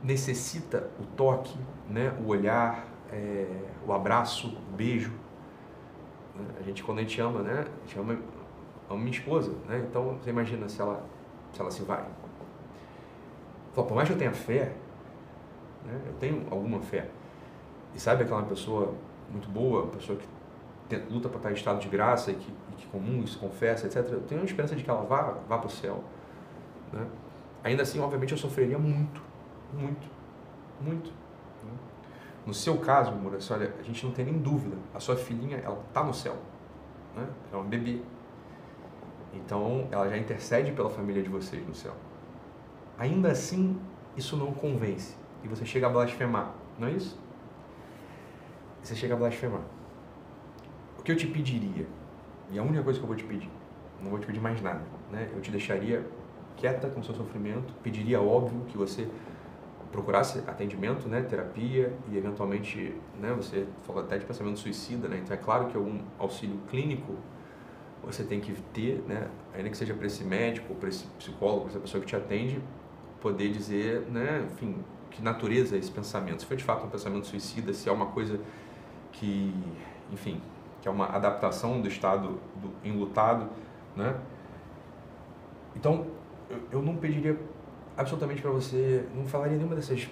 necessita 0.04 0.90
o 1.00 1.06
toque, 1.16 1.58
né? 1.90 2.13
o 2.24 2.28
olhar, 2.28 2.86
é, 3.12 3.48
o 3.86 3.94
abraço, 3.94 4.48
o 4.48 4.75
beijo. 4.75 5.13
A 6.60 6.63
gente, 6.63 6.84
quando 6.84 7.00
a 7.00 7.02
gente 7.02 7.20
ama, 7.22 7.42
né? 7.42 7.66
A 7.84 7.86
gente 7.86 8.00
ama, 8.00 8.18
ama 8.90 9.00
minha 9.00 9.12
esposa, 9.12 9.54
né? 9.68 9.86
Então, 9.88 10.18
você 10.18 10.32
imagina 10.32 10.68
se 10.68 10.82
ela, 10.82 11.06
se 11.52 11.62
ela 11.62 11.70
se 11.70 11.84
vai. 11.84 12.04
Fala, 13.74 13.88
por 13.88 13.94
mais 13.94 14.08
que 14.08 14.16
eu 14.16 14.18
tenha 14.18 14.32
fé, 14.32 14.74
né? 15.86 16.02
eu 16.08 16.13
tenho 16.13 16.48
alguma 16.50 16.80
fé, 16.80 17.08
e 17.95 18.00
sabe 18.00 18.23
aquela 18.23 18.43
pessoa 18.43 18.93
muito 19.29 19.50
boa, 19.50 19.88
pessoa 19.88 20.17
que 20.17 20.27
luta 21.09 21.29
para 21.29 21.38
estar 21.38 21.51
em 21.51 21.55
estado 21.55 21.79
de 21.79 21.88
graça 21.88 22.31
e 22.31 22.35
que, 22.35 22.51
e 22.71 22.75
que 22.75 22.88
comunga, 22.88 23.25
se 23.27 23.38
confessa, 23.38 23.88
etc. 23.88 23.97
Eu 24.12 24.21
tenho 24.21 24.41
uma 24.41 24.45
esperança 24.45 24.75
de 24.75 24.83
que 24.83 24.89
ela 24.89 25.03
vá, 25.03 25.38
vá 25.47 25.57
para 25.57 25.67
o 25.67 25.71
céu. 25.71 26.03
Né? 26.91 27.05
Ainda 27.63 27.83
assim, 27.83 28.00
obviamente, 28.00 28.31
eu 28.31 28.38
sofreria 28.38 28.77
muito, 28.77 29.21
muito, 29.73 30.07
muito. 30.81 31.12
No 32.45 32.53
seu 32.53 32.77
caso, 32.77 33.13
Maurício, 33.13 33.55
olha, 33.55 33.73
a 33.79 33.83
gente 33.83 34.05
não 34.05 34.12
tem 34.12 34.25
nem 34.25 34.38
dúvida. 34.38 34.75
A 34.93 35.00
sua 35.00 35.15
filhinha, 35.15 35.57
ela 35.57 35.81
está 35.88 36.03
no 36.03 36.13
céu. 36.13 36.35
Né? 37.15 37.25
É 37.51 37.55
uma 37.55 37.63
bebê. 37.63 38.01
Então, 39.33 39.88
ela 39.89 40.09
já 40.09 40.17
intercede 40.17 40.73
pela 40.73 40.89
família 40.89 41.23
de 41.23 41.29
vocês 41.29 41.65
no 41.65 41.73
céu. 41.73 41.93
Ainda 42.97 43.31
assim, 43.31 43.79
isso 44.17 44.35
não 44.35 44.51
convence. 44.51 45.15
E 45.43 45.47
você 45.47 45.65
chega 45.65 45.88
a 45.88 45.89
blasfemar. 45.89 46.51
Não 46.77 46.89
é 46.89 46.91
isso? 46.91 47.17
Você 48.84 48.96
chega 48.96 49.13
a 49.13 49.18
blasfemar. 49.18 49.62
O 51.00 51.04
que 51.04 51.12
eu 51.12 51.16
te 51.16 51.25
pediria, 51.25 51.88
e 52.52 52.60
a 52.60 52.63
única 52.63 52.84
coisa 52.84 53.00
que 53.00 53.04
eu 53.04 53.08
vou 53.08 53.16
te 53.16 53.24
pedir, 53.24 53.50
não 54.02 54.10
vou 54.10 54.20
te 54.20 54.28
pedir 54.28 54.42
mais 54.42 54.62
nada, 54.62 54.82
né? 55.12 55.30
Eu 55.34 55.42
te 55.42 55.50
deixaria 55.50 56.06
quieta 56.58 56.90
com 56.90 57.00
o 57.00 57.04
seu 57.04 57.16
sofrimento, 57.16 57.74
pediria 57.82 58.22
óbvio 58.22 58.62
que 58.68 58.78
você 58.78 59.08
procurasse 59.92 60.40
atendimento, 60.48 61.08
né, 61.08 61.22
terapia 61.22 61.94
e 62.12 62.18
eventualmente, 62.18 62.96
né, 63.20 63.32
você 63.34 63.68
falou 63.84 64.04
até 64.04 64.18
de 64.18 64.25
pensamento 64.25 64.58
suicida, 64.60 65.08
né, 65.08 65.20
então 65.24 65.36
é 65.36 65.40
claro 65.40 65.68
que 65.68 65.78
algum 65.78 66.00
auxílio 66.18 66.58
clínico 66.70 67.16
você 68.04 68.24
tem 68.24 68.40
que 68.40 68.54
ter, 68.74 69.04
né, 69.08 69.28
ainda 69.54 69.70
que 69.70 69.78
seja 69.78 69.94
para 69.94 70.08
esse 70.08 70.24
médico, 70.24 70.74
para 70.75 70.90
esse 70.90 71.06
psicólogo, 71.20 71.68
essa 71.68 71.80
pessoa 71.80 72.02
que 72.02 72.08
te 72.08 72.16
atende, 72.16 72.60
poder 73.22 73.52
dizer, 73.52 74.02
né, 74.12 74.48
enfim, 74.52 74.84
que 75.12 75.22
natureza 75.22 75.75
é 75.75 75.80
esse 75.80 75.92
pensamento. 75.92 76.42
Se 76.42 76.46
foi 76.48 76.58
de 76.58 76.63
fato 76.63 76.86
um 76.86 76.90
pensamento 76.90 77.28
suicida, 77.28 77.72
se 77.74 77.88
é 77.88 77.92
uma 77.92 78.08
coisa 78.08 78.40
que, 79.13 79.53
enfim, 80.12 80.41
que 80.82 80.88
é 80.88 80.91
uma 80.91 81.08
adaptação 81.08 81.82
do 81.82 81.88
estado 81.88 82.39
do 82.55 82.72
enlutado, 82.84 83.50
né? 83.96 84.15
Então, 85.75 86.05
eu, 86.50 86.60
eu 86.72 86.82
não 86.82 86.96
pediria 86.96 87.38
absolutamente 87.98 88.41
para 88.41 88.51
você, 88.51 89.08
não 89.15 89.25
falaria 89.25 89.55
nenhuma 89.55 89.75
dessas, 89.75 90.08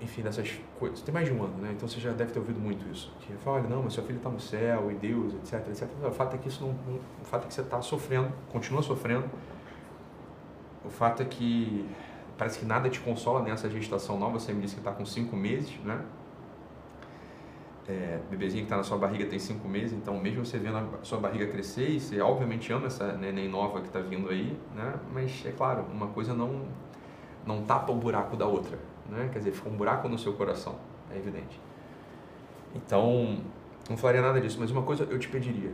enfim, 0.00 0.22
dessas 0.22 0.58
coisas. 0.78 1.00
Tem 1.02 1.12
mais 1.12 1.26
de 1.26 1.34
um 1.34 1.42
ano, 1.42 1.56
né? 1.58 1.72
Então 1.74 1.88
você 1.88 2.00
já 2.00 2.12
deve 2.12 2.32
ter 2.32 2.38
ouvido 2.38 2.60
muito 2.60 2.86
isso. 2.88 3.12
Que 3.20 3.32
fala, 3.34 3.58
olha, 3.58 3.68
não, 3.68 3.82
mas 3.82 3.94
seu 3.94 4.04
filho 4.04 4.18
está 4.18 4.30
no 4.30 4.40
céu 4.40 4.90
e 4.90 4.94
Deus, 4.94 5.34
etc, 5.34 5.68
etc. 5.68 5.88
O 6.06 6.10
fato 6.10 6.34
é 6.34 6.38
que 6.38 6.48
isso 6.48 6.64
não, 6.64 6.72
não 6.86 7.00
o 7.20 7.24
fato 7.24 7.44
é 7.44 7.48
que 7.48 7.54
você 7.54 7.62
está 7.62 7.80
sofrendo, 7.82 8.32
continua 8.52 8.82
sofrendo. 8.82 9.28
O 10.84 10.90
fato 10.90 11.22
é 11.22 11.24
que 11.24 11.88
parece 12.36 12.58
que 12.58 12.66
nada 12.66 12.88
te 12.90 13.00
consola 13.00 13.42
nessa 13.42 13.70
gestação 13.70 14.18
nova. 14.18 14.38
Você 14.38 14.52
me 14.52 14.60
disse 14.60 14.74
que 14.74 14.80
está 14.80 14.92
com 14.92 15.04
cinco 15.04 15.34
meses, 15.34 15.76
né? 15.84 16.00
É, 17.86 18.18
bebezinho 18.30 18.62
que 18.62 18.66
está 18.66 18.78
na 18.78 18.82
sua 18.82 18.96
barriga 18.96 19.26
tem 19.26 19.38
cinco 19.38 19.68
meses, 19.68 19.92
então 19.92 20.18
mesmo 20.18 20.44
você 20.44 20.58
vendo 20.58 20.78
a 20.78 21.04
sua 21.04 21.18
barriga 21.18 21.46
crescer, 21.48 22.00
você 22.00 22.18
obviamente 22.18 22.72
ama 22.72 22.86
essa 22.86 23.12
neném 23.12 23.46
nova 23.46 23.80
que 23.80 23.88
está 23.88 24.00
vindo 24.00 24.30
aí, 24.30 24.58
né? 24.74 24.94
Mas 25.12 25.44
é 25.44 25.52
claro, 25.52 25.84
uma 25.92 26.06
coisa 26.06 26.32
não 26.32 26.66
não 27.46 27.62
tapa 27.62 27.92
o 27.92 27.96
buraco 27.96 28.36
da 28.36 28.46
outra, 28.46 28.78
né? 29.06 29.28
Quer 29.30 29.38
dizer, 29.40 29.52
fica 29.52 29.68
um 29.68 29.76
buraco 29.76 30.08
no 30.08 30.18
seu 30.18 30.32
coração, 30.32 30.76
é 31.12 31.18
evidente. 31.18 31.60
Então, 32.74 33.38
não 33.88 33.96
falaria 33.96 34.22
nada 34.22 34.40
disso, 34.40 34.56
mas 34.58 34.70
uma 34.70 34.82
coisa 34.82 35.04
eu 35.04 35.18
te 35.18 35.28
pediria. 35.28 35.72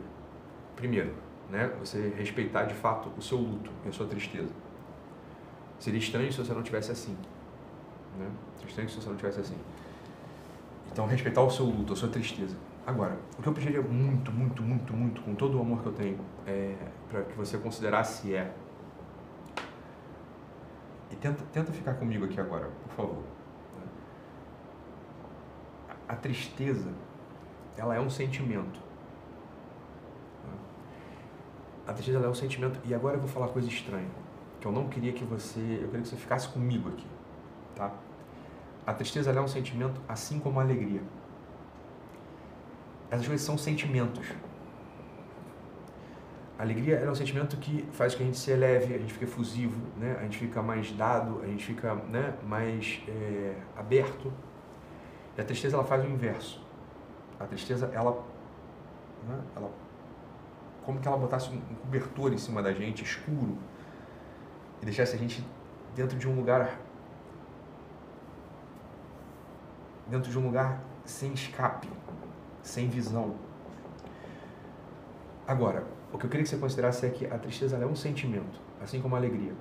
Primeiro, 0.75 1.15
né, 1.49 1.71
você 1.79 2.13
respeitar 2.17 2.65
de 2.65 2.75
fato 2.75 3.11
o 3.17 3.23
seu 3.23 3.39
luto 3.39 3.71
e 3.85 3.89
a 3.89 3.93
sua 3.93 4.07
tristeza. 4.07 4.53
Seria 5.79 5.99
estranho 5.99 6.31
se 6.33 6.39
você 6.39 6.53
não 6.53 6.63
tivesse 6.63 6.91
assim, 6.91 7.17
né? 8.19 8.29
Seria 8.57 8.69
estranho 8.69 8.89
se 8.89 9.01
você 9.01 9.09
não 9.09 9.17
tivesse 9.17 9.41
assim. 9.41 9.57
Então, 10.93 11.07
respeitar 11.07 11.43
o 11.43 11.51
seu 11.51 11.67
luto, 11.67 11.93
a 11.93 11.97
sua 11.97 12.09
tristeza. 12.09 12.57
Agora, 12.87 13.17
o 13.39 13.43
que 13.43 13.49
eu 13.49 13.53
pediria 13.53 13.83
muito, 13.83 14.33
muito, 14.33 14.63
muito, 14.63 14.93
muito, 14.93 15.23
com 15.23 15.35
todo 15.35 15.59
o 15.59 15.61
amor 15.61 15.83
que 15.83 15.87
eu 15.87 15.93
tenho, 15.93 16.19
é 16.47 16.75
para 17.09 17.23
que 17.23 17.37
você 17.37 17.59
considerasse 17.59 18.35
é 18.35 18.53
e 21.11 21.17
tenta, 21.17 21.43
tenta 21.53 21.73
ficar 21.73 21.95
comigo 21.95 22.25
aqui 22.25 22.41
agora, 22.41 22.71
por 22.85 22.93
favor. 22.95 23.23
A 26.09 26.17
tristeza, 26.17 26.91
ela 27.77 27.95
é 27.95 28.01
um 28.01 28.11
sentimento. 28.11 28.81
A 31.87 31.93
tristeza 31.93 32.25
é 32.25 32.29
um 32.29 32.35
sentimento. 32.35 32.81
E 32.85 32.95
agora 32.95 33.17
eu 33.17 33.21
vou 33.21 33.29
falar 33.29 33.49
coisa 33.49 33.69
estranha. 33.69 34.09
Que 34.61 34.67
eu 34.67 34.73
não 34.73 34.89
queria 34.89 35.13
que 35.13 35.25
você. 35.25 35.61
Eu 35.61 35.89
queria 35.89 36.03
que 36.03 36.09
você 36.09 36.17
ficasse 36.17 36.49
comigo 36.49 36.89
aqui. 36.89 37.07
Tá? 37.75 37.93
A 38.87 38.93
tristeza 38.93 39.31
é 39.31 39.41
um 39.41 39.49
sentimento 39.49 40.01
assim 40.09 40.39
como 40.39 40.59
a 40.59 40.63
alegria. 40.63 41.03
Essas 43.11 43.27
coisas 43.27 43.45
são 43.45 43.59
sentimentos. 43.59 44.27
A 46.59 46.63
alegria 46.63 46.97
é 46.97 47.11
um 47.11 47.15
sentimento 47.15 47.57
que 47.57 47.89
faz 47.93 48.15
que 48.15 48.23
a 48.23 48.27
gente 48.27 48.39
se 48.39 48.51
eleve, 48.51 48.95
a 48.95 48.99
gente 48.99 49.13
fica 49.13 49.25
efusivo, 49.25 49.81
né? 49.97 50.17
a 50.19 50.23
gente 50.25 50.39
fica 50.39 50.63
mais 50.63 50.93
dado, 50.93 51.41
a 51.43 51.47
gente 51.47 51.65
fica 51.65 51.95
né, 51.95 52.35
mais 52.47 53.01
é, 53.09 53.55
aberto. 53.77 54.33
E 55.37 55.41
a 55.41 55.45
tristeza 55.45 55.77
ela 55.77 55.85
faz 55.85 56.05
o 56.05 56.07
inverso. 56.07 56.63
A 57.39 57.47
tristeza, 57.47 57.91
ela, 57.95 58.13
né, 59.27 59.41
ela 59.57 59.71
como 60.85 61.01
que 61.01 61.09
ela 61.09 61.17
botasse 61.17 61.51
um 61.51 61.61
cobertor 61.77 62.33
em 62.33 62.39
cima 62.39 62.63
da 62.63 62.73
gente, 62.73 63.03
escuro, 63.05 63.57
e 64.83 64.85
deixasse 64.85 65.15
a 65.15 65.19
gente 65.19 65.45
dentro 65.95 66.19
de 66.19 66.29
um 66.29 66.35
lugar 66.35 66.79
dentro 70.11 70.31
de 70.31 70.39
um 70.39 70.45
lugar 70.45 70.83
sem 71.05 71.33
escape, 71.33 71.89
sem 72.63 72.89
visão. 72.89 73.35
Agora, 75.47 75.85
o 76.13 76.19
que 76.19 76.27
eu 76.27 76.31
queria 76.31 76.45
que 76.45 76.51
você 76.51 76.57
considerasse 76.57 77.07
é 77.07 77.11
que 77.11 77.27
a 77.27 77.39
tristeza 77.39 77.77
é 77.77 77.87
um 77.87 77.95
sentimento, 77.95 78.61
assim 78.83 79.01
como 79.01 79.15
a 79.15 79.19
alegria. 79.19 79.55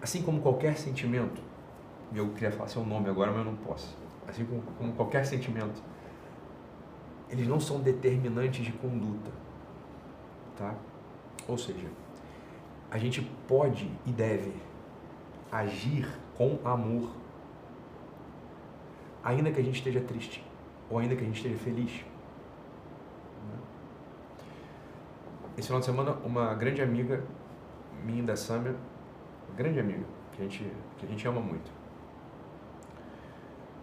Assim 0.00 0.22
como 0.22 0.40
qualquer 0.40 0.76
sentimento, 0.76 1.40
eu 2.14 2.28
queria 2.30 2.50
falar 2.50 2.68
seu 2.68 2.84
nome 2.84 3.08
agora, 3.08 3.30
mas 3.30 3.40
eu 3.40 3.52
não 3.52 3.56
posso. 3.56 3.96
Assim 4.28 4.44
como, 4.44 4.62
como 4.78 4.92
qualquer 4.92 5.24
sentimento, 5.24 5.82
eles 7.30 7.46
não 7.46 7.58
são 7.58 7.80
determinantes 7.80 8.64
de 8.64 8.72
conduta, 8.72 9.30
tá? 10.56 10.74
Ou 11.48 11.56
seja, 11.56 11.88
a 12.90 12.98
gente 12.98 13.22
pode 13.48 13.90
e 14.04 14.12
deve 14.12 14.52
agir 15.50 16.06
com 16.36 16.58
amor, 16.64 17.10
ainda 19.22 19.50
que 19.50 19.60
a 19.60 19.64
gente 19.64 19.76
esteja 19.76 20.00
triste 20.00 20.44
ou 20.90 20.98
ainda 20.98 21.14
que 21.14 21.22
a 21.22 21.24
gente 21.26 21.36
esteja 21.36 21.56
feliz. 21.56 22.04
esse 25.56 25.66
final 25.66 25.80
de 25.80 25.86
semana, 25.86 26.12
uma 26.24 26.54
grande 26.54 26.80
amiga 26.80 27.22
minha 28.04 28.22
da 28.22 28.34
Sâmia, 28.34 28.74
grande 29.54 29.78
amiga, 29.78 30.04
que 30.32 30.40
a 30.40 30.44
gente, 30.44 30.66
que 30.98 31.06
a 31.06 31.08
gente 31.08 31.28
ama 31.28 31.40
muito, 31.40 31.70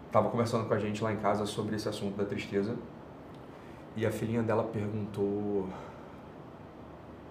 estava 0.06 0.28
conversando 0.28 0.66
com 0.66 0.74
a 0.74 0.78
gente 0.78 1.02
lá 1.02 1.12
em 1.12 1.16
casa 1.16 1.46
sobre 1.46 1.76
esse 1.76 1.88
assunto 1.88 2.16
da 2.16 2.24
tristeza 2.24 2.76
e 3.96 4.04
a 4.04 4.10
filhinha 4.10 4.42
dela 4.42 4.64
perguntou 4.64 5.68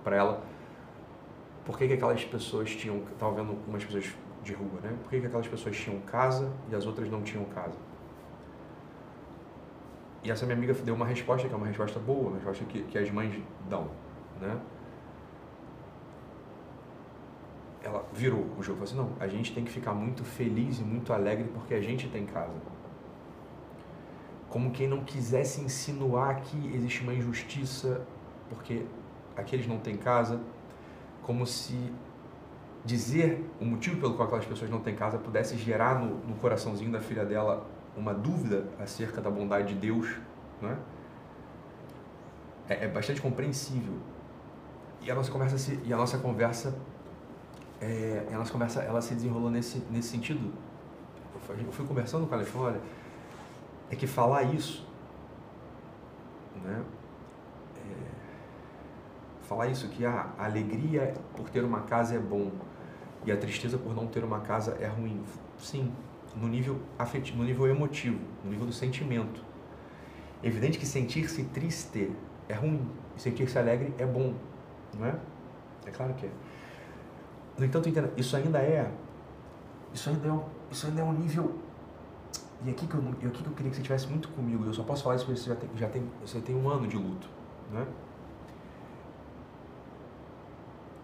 para 0.03 0.15
ela 0.15 0.43
por 1.65 1.77
que, 1.77 1.87
que 1.87 1.93
aquelas 1.93 2.23
pessoas 2.23 2.73
tinham, 2.75 3.03
estava 3.11 3.33
vendo 3.33 3.57
umas 3.67 3.83
pessoas 3.83 4.05
de 4.41 4.53
rua, 4.53 4.79
né? 4.81 4.95
Por 5.03 5.09
que, 5.09 5.19
que 5.19 5.27
aquelas 5.27 5.47
pessoas 5.47 5.77
tinham 5.77 5.99
casa 6.01 6.51
e 6.71 6.75
as 6.75 6.85
outras 6.85 7.09
não 7.09 7.21
tinham 7.21 7.45
casa? 7.45 7.77
E 10.23 10.31
essa 10.31 10.45
minha 10.45 10.57
amiga 10.57 10.73
deu 10.73 10.95
uma 10.95 11.05
resposta 11.05 11.47
que 11.47 11.53
é 11.53 11.57
uma 11.57 11.67
resposta 11.67 11.99
boa, 11.99 12.27
uma 12.27 12.35
resposta 12.35 12.65
que, 12.65 12.83
que 12.83 12.97
as 12.97 13.09
mães 13.09 13.33
dão 13.69 13.89
né? 14.39 14.59
Ela 17.81 18.05
virou 18.13 18.45
o 18.57 18.63
jogo, 18.63 18.79
falou 18.79 18.83
assim, 18.83 18.95
não, 18.95 19.11
a 19.19 19.27
gente 19.27 19.53
tem 19.53 19.63
que 19.63 19.71
ficar 19.71 19.93
muito 19.93 20.23
feliz 20.23 20.79
e 20.79 20.83
muito 20.83 21.13
alegre 21.13 21.49
porque 21.53 21.73
a 21.73 21.81
gente 21.81 22.07
tem 22.09 22.25
casa. 22.25 22.53
Como 24.49 24.71
quem 24.71 24.87
não 24.87 25.03
quisesse 25.03 25.61
insinuar 25.61 26.41
que 26.41 26.75
existe 26.75 27.01
uma 27.03 27.13
injustiça 27.13 28.05
porque 28.49 28.85
aqueles 29.35 29.67
não 29.67 29.77
têm 29.77 29.95
casa, 29.95 30.41
como 31.21 31.45
se 31.45 31.77
dizer 32.83 33.45
o 33.59 33.65
motivo 33.65 33.99
pelo 33.99 34.15
qual 34.15 34.27
aquelas 34.27 34.45
pessoas 34.45 34.69
não 34.69 34.79
têm 34.79 34.95
casa 34.95 35.17
pudesse 35.17 35.55
gerar 35.57 35.99
no, 35.99 36.15
no 36.27 36.35
coraçãozinho 36.35 36.91
da 36.91 36.99
filha 36.99 37.25
dela 37.25 37.65
uma 37.95 38.13
dúvida 38.13 38.65
acerca 38.79 39.21
da 39.21 39.29
bondade 39.29 39.73
de 39.73 39.79
Deus, 39.79 40.17
né? 40.61 40.77
É, 42.67 42.85
é 42.85 42.87
bastante 42.87 43.21
compreensível. 43.21 43.95
E 45.01 45.09
a 45.09 45.15
nossa 45.15 45.31
conversa 45.31 45.57
se, 45.57 45.79
e 45.83 45.93
a 45.93 45.97
nossa 45.97 46.17
conversa 46.17 46.75
é, 47.81 48.27
a 48.31 48.37
nossa 48.37 48.51
conversa 48.51 48.81
ela 48.81 49.01
se 49.01 49.13
desenrolou 49.15 49.49
nesse 49.49 49.79
nesse 49.89 50.09
sentido. 50.09 50.53
Eu 51.49 51.71
fui 51.71 51.85
conversando 51.85 52.27
com 52.27 52.29
falei, 52.29 52.47
olha 52.55 52.81
é 53.89 53.95
que 53.95 54.05
falar 54.05 54.43
isso 54.43 54.85
né 56.63 56.83
é, 57.77 59.41
falar 59.41 59.67
isso 59.67 59.87
que 59.87 60.05
a 60.05 60.31
alegria 60.37 61.13
por 61.35 61.49
ter 61.49 61.63
uma 61.63 61.81
casa 61.81 62.15
é 62.15 62.19
bom 62.19 62.51
e 63.25 63.31
a 63.31 63.37
tristeza 63.37 63.77
por 63.77 63.95
não 63.95 64.05
ter 64.07 64.23
uma 64.23 64.41
casa 64.41 64.77
é 64.79 64.87
ruim. 64.87 65.23
Sim 65.57 65.91
no 66.35 66.47
nível 66.47 66.79
afetivo 66.97 67.37
no 67.37 67.43
nível 67.43 67.67
emotivo 67.67 68.19
no 68.43 68.51
nível 68.51 68.65
do 68.65 68.73
sentimento 68.73 69.43
é 70.41 70.47
evidente 70.47 70.77
que 70.77 70.85
sentir-se 70.85 71.43
triste 71.45 72.11
é 72.47 72.53
ruim 72.53 72.87
e 73.15 73.21
sentir-se 73.21 73.57
alegre 73.57 73.93
é 73.97 74.05
bom 74.05 74.33
não 74.97 75.05
é? 75.05 75.15
É 75.85 75.91
claro 75.91 76.13
que 76.13 76.25
é. 76.25 76.29
No 77.57 77.65
entanto, 77.65 77.89
entenda, 77.89 78.11
isso 78.15 78.35
ainda 78.35 78.59
é. 78.59 78.91
Isso 79.93 80.09
ainda 80.09 80.27
é 80.27 80.31
um, 80.31 80.43
isso 80.71 80.87
ainda 80.87 81.01
é 81.01 81.03
um 81.03 81.13
nível. 81.13 81.55
E 82.63 82.69
aqui 82.69 82.87
que, 82.87 82.93
eu, 82.93 83.01
aqui 83.29 83.43
que 83.43 83.49
eu 83.49 83.53
queria 83.53 83.69
que 83.69 83.75
você 83.75 83.81
estivesse 83.81 84.07
muito 84.07 84.29
comigo. 84.29 84.65
Eu 84.65 84.73
só 84.73 84.83
posso 84.83 85.03
falar 85.03 85.15
isso 85.15 85.25
porque 85.25 85.39
você 85.39 85.49
já 85.49 85.55
tem, 85.55 85.69
já 85.75 85.89
tem, 85.89 86.03
você 86.21 86.39
tem 86.39 86.55
um 86.55 86.69
ano 86.69 86.87
de 86.87 86.97
luto. 86.97 87.29
Né? 87.71 87.85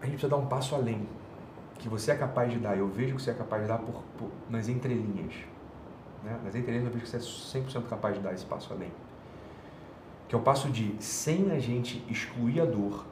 A 0.00 0.04
gente 0.04 0.12
precisa 0.12 0.28
dar 0.28 0.36
um 0.36 0.46
passo 0.46 0.74
além. 0.74 1.08
Que 1.78 1.88
você 1.88 2.12
é 2.12 2.16
capaz 2.16 2.52
de 2.52 2.58
dar. 2.58 2.76
Eu 2.76 2.88
vejo 2.88 3.16
que 3.16 3.22
você 3.22 3.30
é 3.30 3.34
capaz 3.34 3.62
de 3.62 3.68
dar 3.68 3.78
por, 3.78 4.02
por 4.18 4.30
nas 4.48 4.68
entrelinhas. 4.68 5.34
Né? 6.22 6.38
Nas 6.44 6.54
entrelinhas 6.54 6.86
eu 6.86 6.92
vejo 6.92 7.04
que 7.04 7.10
você 7.10 7.16
é 7.16 7.62
100% 7.62 7.88
capaz 7.88 8.14
de 8.14 8.20
dar 8.20 8.32
esse 8.32 8.44
passo 8.44 8.72
além. 8.72 8.92
Que 10.28 10.34
é 10.34 10.38
o 10.38 10.42
passo 10.42 10.68
de, 10.70 10.96
sem 10.98 11.50
a 11.52 11.58
gente 11.58 12.04
excluir 12.10 12.60
a 12.60 12.64
dor, 12.64 13.06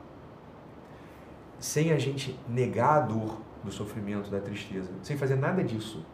sem 1.58 1.92
a 1.92 1.98
gente 1.98 2.38
negar 2.48 2.96
a 2.96 3.00
dor 3.00 3.40
do 3.62 3.70
sofrimento, 3.70 4.30
da 4.30 4.40
tristeza, 4.40 4.90
sem 5.02 5.16
fazer 5.16 5.36
nada 5.36 5.62
disso, 5.62 6.04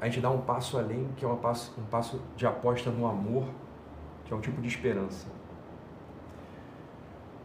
a 0.00 0.04
gente 0.06 0.20
dá 0.20 0.30
um 0.30 0.42
passo 0.42 0.78
além, 0.78 1.08
que 1.16 1.24
é 1.24 1.28
um 1.28 1.36
passo, 1.36 1.72
um 1.78 1.84
passo 1.86 2.20
de 2.36 2.46
aposta 2.46 2.90
no 2.90 3.06
amor, 3.06 3.44
que 4.24 4.32
é 4.32 4.36
um 4.36 4.40
tipo 4.40 4.60
de 4.60 4.68
esperança. 4.68 5.26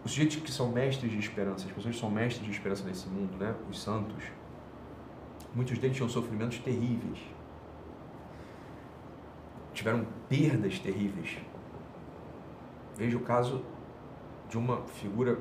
Os 0.04 0.12
sujeitos 0.12 0.38
que 0.38 0.52
são 0.52 0.72
mestres 0.72 1.12
de 1.12 1.20
esperança, 1.20 1.66
as 1.66 1.72
pessoas 1.72 1.96
que 1.96 2.02
são 2.02 2.10
mestres 2.10 2.44
de 2.44 2.52
esperança 2.52 2.84
nesse 2.84 3.08
mundo, 3.08 3.38
né? 3.38 3.56
os 3.70 3.80
santos, 3.80 4.24
muitos 5.54 5.78
deles 5.78 5.96
tinham 5.96 6.10
sofrimentos 6.10 6.58
terríveis. 6.60 7.20
Tiveram 9.74 10.06
perdas 10.28 10.80
terríveis. 10.80 11.38
Veja 12.98 13.18
o 13.18 13.22
caso 13.22 13.64
de 14.50 14.58
uma 14.58 14.82
figura 14.82 15.38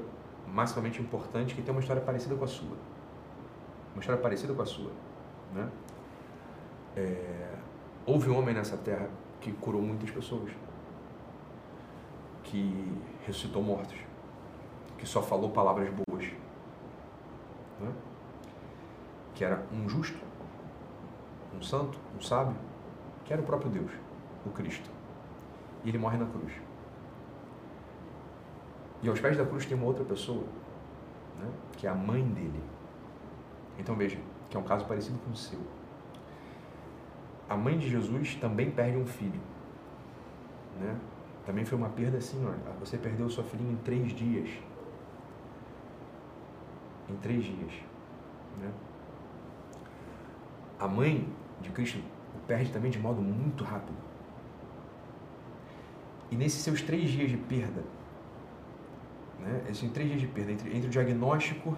maximamente 0.47 1.01
importante 1.01 1.55
que 1.55 1.63
tem 1.63 1.73
uma 1.73 1.81
história 1.81 2.03
parecida 2.03 2.35
com 2.35 2.45
a 2.45 2.49
sua. 2.49 2.77
Uma 3.95 4.01
história 4.01 4.21
parecida 4.21 4.53
com 4.53 4.63
a 4.63 4.67
sua. 4.67 4.91
Né? 5.55 5.69
É, 6.97 7.55
houve 8.05 8.31
um 8.31 8.39
homem 8.39 8.55
nessa 8.55 8.77
terra 8.77 9.09
que 9.41 9.53
curou 9.53 9.81
muitas 9.81 10.11
pessoas, 10.11 10.51
que 12.45 12.93
ressuscitou 13.27 13.63
mortos, 13.63 13.97
que 15.01 15.07
só 15.07 15.21
falou 15.21 15.51
palavras 15.51 15.89
boas, 15.91 16.25
né? 17.81 17.93
que 19.35 19.45
era 19.45 19.65
um 19.73 19.89
justo, 19.89 20.19
um 21.57 21.63
santo, 21.63 21.99
um 22.17 22.21
sábio, 22.21 22.57
que 23.25 23.33
era 23.33 23.43
o 23.43 23.45
próprio 23.45 23.71
Deus, 23.71 23.91
o 24.47 24.51
Cristo. 24.51 24.91
E 25.83 25.89
ele 25.89 25.99
morre 25.99 26.19
na 26.19 26.27
cruz. 26.27 26.53
E 29.03 29.09
aos 29.09 29.19
pés 29.19 29.37
da 29.37 29.47
cruz 29.47 29.67
tem 29.67 29.77
uma 29.77 29.87
outra 29.87 30.05
pessoa, 30.05 30.45
né? 31.41 31.51
que 31.73 31.87
é 31.87 31.91
a 31.91 31.95
mãe 31.95 32.23
dele. 32.23 32.63
Então 33.79 33.97
veja, 33.97 34.19
que 34.49 34.57
é 34.57 34.61
um 34.61 34.65
caso 34.65 34.85
parecido 34.85 35.19
com 35.21 35.31
o 35.31 35.37
seu 35.37 35.59
a 37.51 37.57
mãe 37.57 37.77
de 37.77 37.91
Jesus 37.91 38.37
também 38.37 38.71
perde 38.71 38.97
um 38.97 39.05
filho. 39.05 39.41
Né? 40.81 40.97
Também 41.45 41.65
foi 41.65 41.77
uma 41.77 41.89
perda 41.89 42.19
assim, 42.19 42.47
ó, 42.47 42.53
você 42.79 42.97
perdeu 42.97 43.29
sua 43.29 43.43
filhinha 43.43 43.73
em 43.73 43.77
três 43.79 44.13
dias. 44.13 44.49
Em 47.11 47.17
três 47.17 47.45
dias. 47.45 47.73
Né? 48.61 48.71
A 50.79 50.87
mãe 50.87 51.29
de 51.61 51.71
Cristo 51.71 51.99
o 52.35 52.39
perde 52.47 52.71
também 52.71 52.91
de 52.91 52.99
modo 52.99 53.21
muito 53.21 53.65
rápido. 53.65 53.99
E 56.31 56.37
nesses 56.37 56.63
seus 56.63 56.81
três 56.81 57.11
dias 57.11 57.29
de 57.29 57.37
perda, 57.37 57.83
né, 59.41 59.65
esses 59.69 59.91
três 59.91 60.09
dias 60.09 60.21
de 60.21 60.29
perda, 60.29 60.53
entre, 60.53 60.77
entre 60.77 60.87
o 60.87 60.91
diagnóstico 60.91 61.77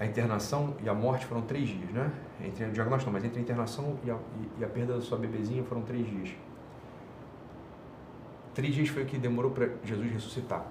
a 0.00 0.06
internação 0.06 0.74
e 0.82 0.88
a 0.88 0.94
morte 0.94 1.26
foram 1.26 1.42
três 1.42 1.68
dias, 1.68 1.90
né? 1.90 2.10
Entre 2.42 2.64
o 2.64 2.72
diagnóstico, 2.72 3.10
não, 3.10 3.12
mas 3.12 3.22
entre 3.22 3.38
a 3.38 3.42
internação 3.42 3.98
e 4.02 4.10
a, 4.10 4.18
e 4.58 4.64
a 4.64 4.66
perda 4.66 4.94
da 4.94 5.00
sua 5.02 5.18
bebezinha 5.18 5.62
foram 5.62 5.82
três 5.82 6.08
dias. 6.08 6.30
Três 8.54 8.74
dias 8.74 8.88
foi 8.88 9.02
o 9.02 9.06
que 9.06 9.18
demorou 9.18 9.50
para 9.50 9.68
Jesus 9.84 10.10
ressuscitar. 10.10 10.64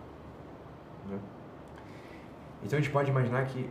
Né? 1.08 1.20
Então 2.64 2.78
a 2.78 2.82
gente 2.82 2.92
pode 2.92 3.10
imaginar 3.10 3.46
que 3.46 3.70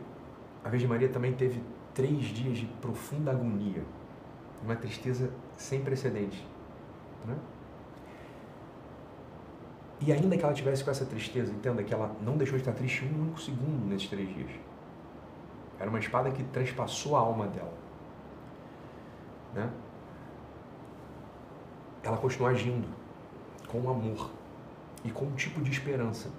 a 0.65 0.69
Virgem 0.69 0.89
Maria 0.89 1.09
também 1.09 1.33
teve 1.33 1.63
três 1.95 2.25
dias 2.27 2.59
de 2.59 2.67
profunda 2.67 3.31
agonia, 3.31 3.83
uma 4.63 4.77
tristeza 4.77 5.31
sem 5.57 5.83
precedentes. 5.83 6.41
Né? 7.27 7.37
E 10.01 10.13
ainda 10.13 10.37
que 10.37 10.45
ela 10.45 10.55
tivesse 10.55 10.85
com 10.85 10.91
essa 10.91 11.05
tristeza, 11.05 11.53
entenda 11.53 11.83
que 11.83 11.93
ela 11.93 12.15
não 12.23 12.37
deixou 12.37 12.57
de 12.57 12.63
estar 12.63 12.73
triste 12.73 13.05
um 13.05 13.23
único 13.23 13.41
segundo 13.41 13.87
nesses 13.89 14.09
três 14.09 14.29
dias. 14.33 14.51
Era 15.79 15.91
uma 15.91 15.99
espada 15.99 16.31
que 16.31 16.43
transpassou 16.45 17.17
a 17.17 17.21
alma 17.21 17.47
dela. 17.49 17.75
Né? 19.55 19.71
Ela 22.03 22.17
continuou 22.17 22.49
agindo 22.49 22.87
com 23.67 23.91
amor 23.91 24.31
e 25.05 25.11
com 25.11 25.27
um 25.27 25.35
tipo 25.35 25.61
de 25.61 25.71
esperança. 25.71 26.31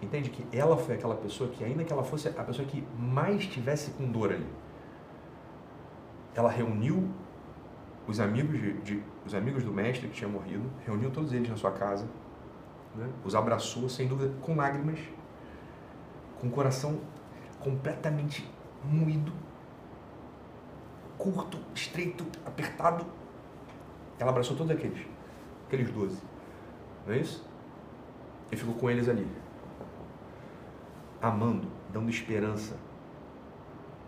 Entende 0.00 0.30
que 0.30 0.46
ela 0.56 0.76
foi 0.76 0.94
aquela 0.94 1.16
pessoa 1.16 1.50
que, 1.50 1.64
ainda 1.64 1.82
que 1.82 1.92
ela 1.92 2.04
fosse 2.04 2.28
a 2.28 2.44
pessoa 2.44 2.66
que 2.66 2.86
mais 2.96 3.46
tivesse 3.46 3.90
com 3.92 4.10
dor 4.10 4.32
ali, 4.32 4.46
ela 6.34 6.50
reuniu 6.50 7.08
os 8.06 8.20
amigos, 8.20 8.58
de, 8.58 8.72
de 8.80 9.02
os 9.26 9.34
amigos 9.34 9.64
do 9.64 9.72
mestre 9.72 10.06
que 10.06 10.14
tinha 10.14 10.28
morrido, 10.28 10.70
reuniu 10.86 11.10
todos 11.10 11.32
eles 11.32 11.48
na 11.48 11.56
sua 11.56 11.72
casa, 11.72 12.08
né? 12.94 13.08
os 13.24 13.34
abraçou, 13.34 13.88
sem 13.88 14.06
dúvida, 14.06 14.32
com 14.40 14.54
lágrimas, 14.54 15.00
com 16.40 16.46
o 16.46 16.50
coração 16.50 17.00
completamente 17.58 18.48
moído, 18.84 19.32
curto, 21.18 21.58
estreito, 21.74 22.24
apertado. 22.46 23.04
Ela 24.18 24.30
abraçou 24.30 24.56
todos 24.56 24.72
aqueles, 24.72 25.06
aqueles 25.66 25.90
doze. 25.90 26.22
Não 27.06 27.14
é 27.14 27.18
isso? 27.18 27.44
E 28.50 28.56
ficou 28.56 28.74
com 28.74 28.88
eles 28.88 29.08
ali, 29.08 29.26
amando, 31.20 31.68
dando 31.92 32.08
esperança, 32.08 32.76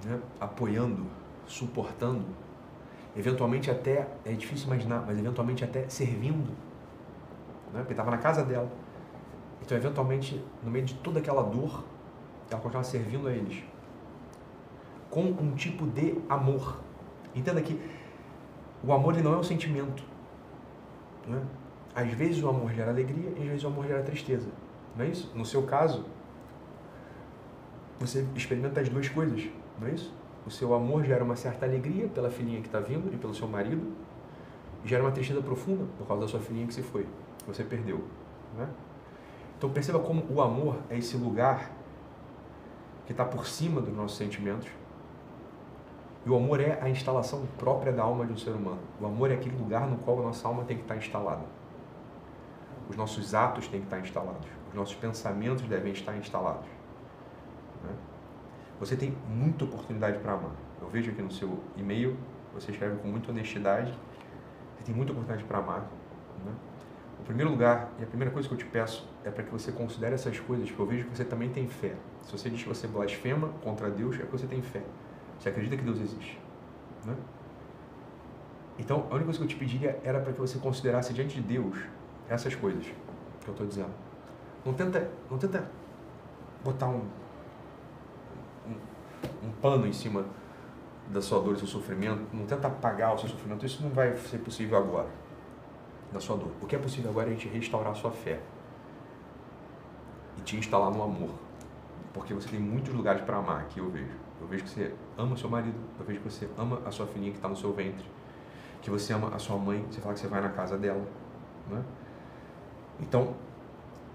né? 0.04 0.20
apoiando, 0.38 1.06
suportando, 1.46 2.24
eventualmente 3.16 3.70
até, 3.70 4.08
é 4.24 4.32
difícil 4.32 4.66
imaginar, 4.66 5.04
mas 5.06 5.18
eventualmente 5.18 5.64
até 5.64 5.88
servindo, 5.88 6.50
né? 7.72 7.80
porque 7.80 7.92
estava 7.92 8.10
na 8.10 8.18
casa 8.18 8.44
dela. 8.44 8.70
Então, 9.62 9.76
eventualmente, 9.76 10.42
no 10.62 10.70
meio 10.70 10.84
de 10.84 10.94
toda 10.94 11.18
aquela 11.18 11.42
dor, 11.42 11.84
ela 12.50 12.60
continuava 12.60 12.88
servindo 12.88 13.28
a 13.28 13.32
eles 13.32 13.62
com 15.10 15.22
um 15.22 15.54
tipo 15.54 15.86
de 15.86 16.16
amor. 16.28 16.78
Entenda 17.34 17.60
que 17.60 17.78
o 18.82 18.92
amor 18.92 19.14
ele 19.14 19.22
não 19.22 19.34
é 19.34 19.36
um 19.36 19.42
sentimento. 19.42 20.02
Né? 21.26 21.42
Às 21.94 22.08
vezes 22.12 22.42
o 22.42 22.48
amor 22.48 22.72
gera 22.72 22.90
alegria 22.90 23.30
às 23.30 23.44
vezes 23.44 23.64
o 23.64 23.66
amor 23.66 23.86
gera 23.86 24.02
tristeza. 24.02 24.48
Não 24.96 25.04
é 25.04 25.08
isso? 25.08 25.30
No 25.34 25.44
seu 25.44 25.64
caso, 25.64 26.06
você 28.00 28.26
experimenta 28.34 28.80
as 28.80 28.88
duas 28.88 29.08
coisas, 29.10 29.46
não 29.78 29.86
é 29.86 29.92
isso? 29.92 30.12
O 30.46 30.50
seu 30.50 30.74
amor 30.74 31.04
gera 31.04 31.22
uma 31.22 31.36
certa 31.36 31.66
alegria 31.66 32.08
pela 32.08 32.30
filhinha 32.30 32.60
que 32.62 32.66
está 32.66 32.80
vindo 32.80 33.12
e 33.12 33.18
pelo 33.18 33.34
seu 33.34 33.46
marido, 33.46 33.92
gera 34.86 35.02
uma 35.02 35.12
tristeza 35.12 35.42
profunda 35.42 35.84
por 35.98 36.06
causa 36.06 36.22
da 36.22 36.28
sua 36.28 36.40
filhinha 36.40 36.66
que 36.66 36.72
se 36.72 36.82
foi, 36.82 37.06
que 37.38 37.46
você 37.46 37.62
perdeu. 37.62 38.02
Né? 38.56 38.66
Então 39.58 39.68
perceba 39.68 39.98
como 39.98 40.24
o 40.30 40.40
amor 40.40 40.78
é 40.88 40.96
esse 40.96 41.14
lugar 41.18 41.70
que 43.04 43.12
está 43.12 43.26
por 43.26 43.46
cima 43.46 43.82
dos 43.82 43.94
nossos 43.94 44.16
sentimentos. 44.16 44.68
E 46.24 46.30
o 46.30 46.36
amor 46.36 46.60
é 46.60 46.78
a 46.80 46.88
instalação 46.88 47.46
própria 47.58 47.92
da 47.92 48.02
alma 48.02 48.24
de 48.24 48.32
um 48.32 48.36
ser 48.36 48.50
humano. 48.50 48.80
O 48.98 49.04
amor 49.06 49.30
é 49.30 49.34
aquele 49.34 49.56
lugar 49.56 49.86
no 49.86 49.98
qual 49.98 50.20
a 50.20 50.22
nossa 50.22 50.48
alma 50.48 50.64
tem 50.64 50.78
que 50.78 50.84
estar 50.84 50.96
instalada. 50.96 51.44
Os 52.88 52.96
nossos 52.96 53.34
atos 53.34 53.68
têm 53.68 53.80
que 53.80 53.86
estar 53.86 54.00
instalados. 54.00 54.48
Os 54.70 54.74
nossos 54.74 54.94
pensamentos 54.94 55.62
devem 55.64 55.92
estar 55.92 56.16
instalados. 56.16 56.79
Né? 57.84 57.90
Você 58.78 58.96
tem 58.96 59.16
muita 59.28 59.64
oportunidade 59.64 60.18
para 60.18 60.32
amar. 60.32 60.52
Eu 60.80 60.88
vejo 60.88 61.10
aqui 61.10 61.20
no 61.20 61.30
seu 61.30 61.62
e-mail, 61.76 62.16
você 62.54 62.70
escreve 62.70 62.96
com 62.96 63.08
muita 63.08 63.30
honestidade. 63.30 63.92
Você 64.76 64.84
tem 64.84 64.94
muita 64.94 65.12
oportunidade 65.12 65.46
para 65.46 65.58
amar. 65.58 65.80
Né? 66.44 66.52
O 67.20 67.22
primeiro 67.22 67.50
lugar 67.50 67.90
e 67.98 68.02
a 68.02 68.06
primeira 68.06 68.32
coisa 68.32 68.48
que 68.48 68.54
eu 68.54 68.58
te 68.58 68.64
peço 68.64 69.06
é 69.24 69.30
para 69.30 69.44
que 69.44 69.50
você 69.50 69.70
considere 69.70 70.14
essas 70.14 70.40
coisas, 70.40 70.68
porque 70.68 70.82
eu 70.82 70.86
vejo 70.86 71.04
que 71.04 71.16
você 71.16 71.24
também 71.24 71.50
tem 71.50 71.68
fé. 71.68 71.94
Se 72.22 72.32
você 72.32 72.48
diz 72.48 72.62
que 72.62 72.68
você 72.68 72.86
blasfema 72.86 73.48
contra 73.62 73.90
Deus, 73.90 74.16
é 74.16 74.20
porque 74.20 74.38
você 74.38 74.46
tem 74.46 74.62
fé. 74.62 74.82
Você 75.38 75.50
acredita 75.50 75.76
que 75.76 75.82
Deus 75.82 76.00
existe. 76.00 76.40
Né? 77.04 77.14
Então, 78.78 79.06
a 79.10 79.14
única 79.14 79.24
coisa 79.24 79.38
que 79.38 79.44
eu 79.44 79.48
te 79.48 79.56
pediria 79.56 80.00
era 80.02 80.20
para 80.20 80.32
que 80.32 80.40
você 80.40 80.58
considerasse 80.58 81.12
diante 81.12 81.40
de 81.40 81.42
Deus 81.42 81.78
essas 82.28 82.54
coisas 82.54 82.86
que 82.86 83.48
eu 83.48 83.52
estou 83.52 83.66
dizendo. 83.66 83.90
Não 84.64 84.72
tenta, 84.72 85.10
não 85.30 85.36
tenta 85.36 85.70
botar 86.64 86.88
um, 86.88 87.02
um, 89.42 89.50
pano 89.60 89.86
em 89.86 89.92
cima 89.92 90.24
da 91.08 91.20
sua 91.20 91.40
dor 91.40 91.54
e 91.54 91.58
seu 91.58 91.66
sofrimento. 91.66 92.22
Não 92.32 92.46
tenta 92.46 92.68
apagar 92.68 93.14
o 93.14 93.18
seu 93.18 93.28
sofrimento. 93.28 93.64
Isso 93.66 93.82
não 93.82 93.90
vai 93.90 94.16
ser 94.16 94.38
possível 94.38 94.78
agora 94.78 95.08
da 96.12 96.20
sua 96.20 96.36
dor. 96.36 96.50
O 96.60 96.66
que 96.66 96.74
é 96.74 96.78
possível 96.78 97.10
agora 97.10 97.28
é 97.28 97.32
a 97.32 97.34
gente 97.34 97.48
restaurar 97.48 97.92
a 97.92 97.94
sua 97.94 98.10
fé 98.10 98.40
e 100.38 100.42
te 100.42 100.56
instalar 100.56 100.90
no 100.90 101.02
amor. 101.02 101.30
Porque 102.12 102.34
você 102.34 102.48
tem 102.48 102.58
muitos 102.58 102.92
lugares 102.92 103.22
para 103.22 103.36
amar 103.36 103.60
aqui, 103.60 103.78
eu 103.78 103.88
vejo. 103.90 104.18
Eu 104.40 104.46
vejo 104.46 104.64
que 104.64 104.70
você 104.70 104.94
ama 105.18 105.36
seu 105.36 105.50
marido, 105.50 105.78
eu 105.98 106.04
vejo 106.04 106.20
que 106.20 106.30
você 106.30 106.48
ama 106.56 106.80
a 106.84 106.90
sua 106.90 107.06
filhinha 107.06 107.30
que 107.30 107.38
está 107.38 107.48
no 107.48 107.56
seu 107.56 107.72
ventre, 107.72 108.04
que 108.80 108.90
você 108.90 109.12
ama 109.12 109.28
a 109.34 109.38
sua 109.38 109.56
mãe, 109.56 109.84
você 109.90 110.00
fala 110.00 110.14
que 110.14 110.20
você 110.20 110.26
vai 110.26 110.40
na 110.40 110.48
casa 110.48 110.78
dela. 110.78 111.04
Né? 111.68 111.84
Então, 112.98 113.34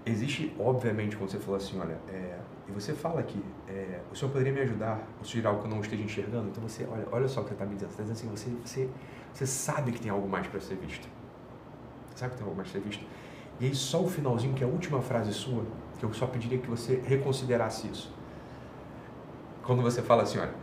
existe, 0.04 0.54
obviamente, 0.58 1.16
quando 1.16 1.30
você 1.30 1.38
fala 1.38 1.56
assim, 1.58 1.78
olha, 1.78 1.96
é, 2.08 2.38
e 2.68 2.72
você 2.72 2.92
fala 2.92 3.22
que 3.22 3.40
é, 3.68 4.00
o 4.12 4.16
senhor 4.16 4.30
poderia 4.30 4.52
me 4.52 4.60
ajudar 4.60 5.00
a 5.20 5.24
sugerir 5.24 5.46
algo 5.46 5.60
que 5.60 5.66
eu 5.66 5.70
não 5.70 5.80
esteja 5.80 6.02
enxergando, 6.02 6.48
então 6.48 6.62
você, 6.62 6.84
olha, 6.90 7.06
olha 7.12 7.28
só 7.28 7.40
o 7.40 7.44
que 7.44 7.50
você 7.50 7.54
está 7.54 7.64
me 7.64 7.74
dizendo, 7.74 7.90
você 7.90 8.02
está 8.02 8.12
assim, 8.12 8.28
você, 8.28 8.50
você, 8.64 8.88
você 9.32 9.46
sabe 9.46 9.92
que 9.92 10.00
tem 10.00 10.10
algo 10.10 10.28
mais 10.28 10.46
para 10.48 10.60
ser 10.60 10.74
visto. 10.76 11.08
Sabe 12.16 12.32
que 12.32 12.38
tem 12.38 12.44
algo 12.44 12.56
mais 12.56 12.68
para 12.70 12.80
ser 12.80 12.86
visto? 12.86 13.04
E 13.60 13.66
aí 13.66 13.74
só 13.74 14.02
o 14.02 14.08
finalzinho, 14.08 14.52
que 14.54 14.64
é 14.64 14.66
a 14.66 14.70
última 14.70 15.00
frase 15.00 15.32
sua, 15.32 15.64
que 15.98 16.04
eu 16.04 16.12
só 16.12 16.26
pediria 16.26 16.58
que 16.58 16.68
você 16.68 17.00
reconsiderasse 17.06 17.86
isso. 17.86 18.12
Quando 19.62 19.82
você 19.82 20.02
fala 20.02 20.24
assim, 20.24 20.38
olha, 20.38 20.54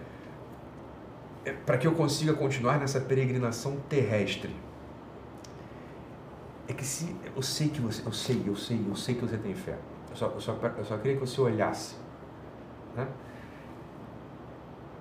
é, 1.46 1.52
para 1.52 1.78
que 1.78 1.88
eu 1.88 1.94
consiga 1.94 2.34
continuar 2.34 2.80
nessa 2.80 3.00
peregrinação 3.00 3.78
terrestre. 3.90 4.54
É 6.68 6.74
que 6.74 6.86
se 6.86 7.16
eu 7.36 7.42
sei 7.42 7.68
que 7.70 7.82
você, 7.82 8.02
eu 8.06 8.14
sei, 8.14 8.44
eu 8.46 8.56
sei, 8.56 8.86
eu 8.88 8.96
sei 8.96 9.16
que 9.16 9.22
você 9.22 9.38
tem 9.38 9.54
fé. 9.54 9.78
Eu 10.14 10.18
só, 10.18 10.28
eu 10.28 10.40
só, 10.40 10.56
eu 10.78 10.86
só 10.86 10.98
queria 10.98 11.18
que 11.18 11.26
você 11.26 11.42
olhasse, 11.42 11.96
né? 12.96 13.08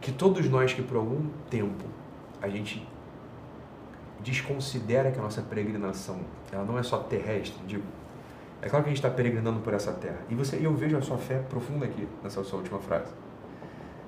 Que 0.00 0.10
todos 0.10 0.48
nós 0.48 0.72
que 0.72 0.82
por 0.82 0.96
algum 0.96 1.28
tempo 1.50 1.84
a 2.40 2.48
gente 2.48 2.88
desconsidera 4.20 5.10
que 5.10 5.18
a 5.18 5.22
nossa 5.22 5.42
peregrinação 5.42 6.20
ela 6.50 6.64
não 6.64 6.78
é 6.78 6.82
só 6.82 6.98
terrestre, 6.98 7.60
digo, 7.66 7.84
é 8.62 8.68
claro 8.68 8.84
que 8.84 8.90
a 8.90 8.94
gente 8.94 9.04
está 9.04 9.10
peregrinando 9.10 9.60
por 9.60 9.74
essa 9.74 9.92
terra. 9.92 10.18
E 10.30 10.34
você, 10.34 10.56
eu 10.64 10.74
vejo 10.74 10.96
a 10.96 11.02
sua 11.02 11.18
fé 11.18 11.38
profunda 11.38 11.84
aqui 11.84 12.08
nessa 12.22 12.42
sua 12.42 12.60
última 12.60 12.78
frase. 12.78 13.12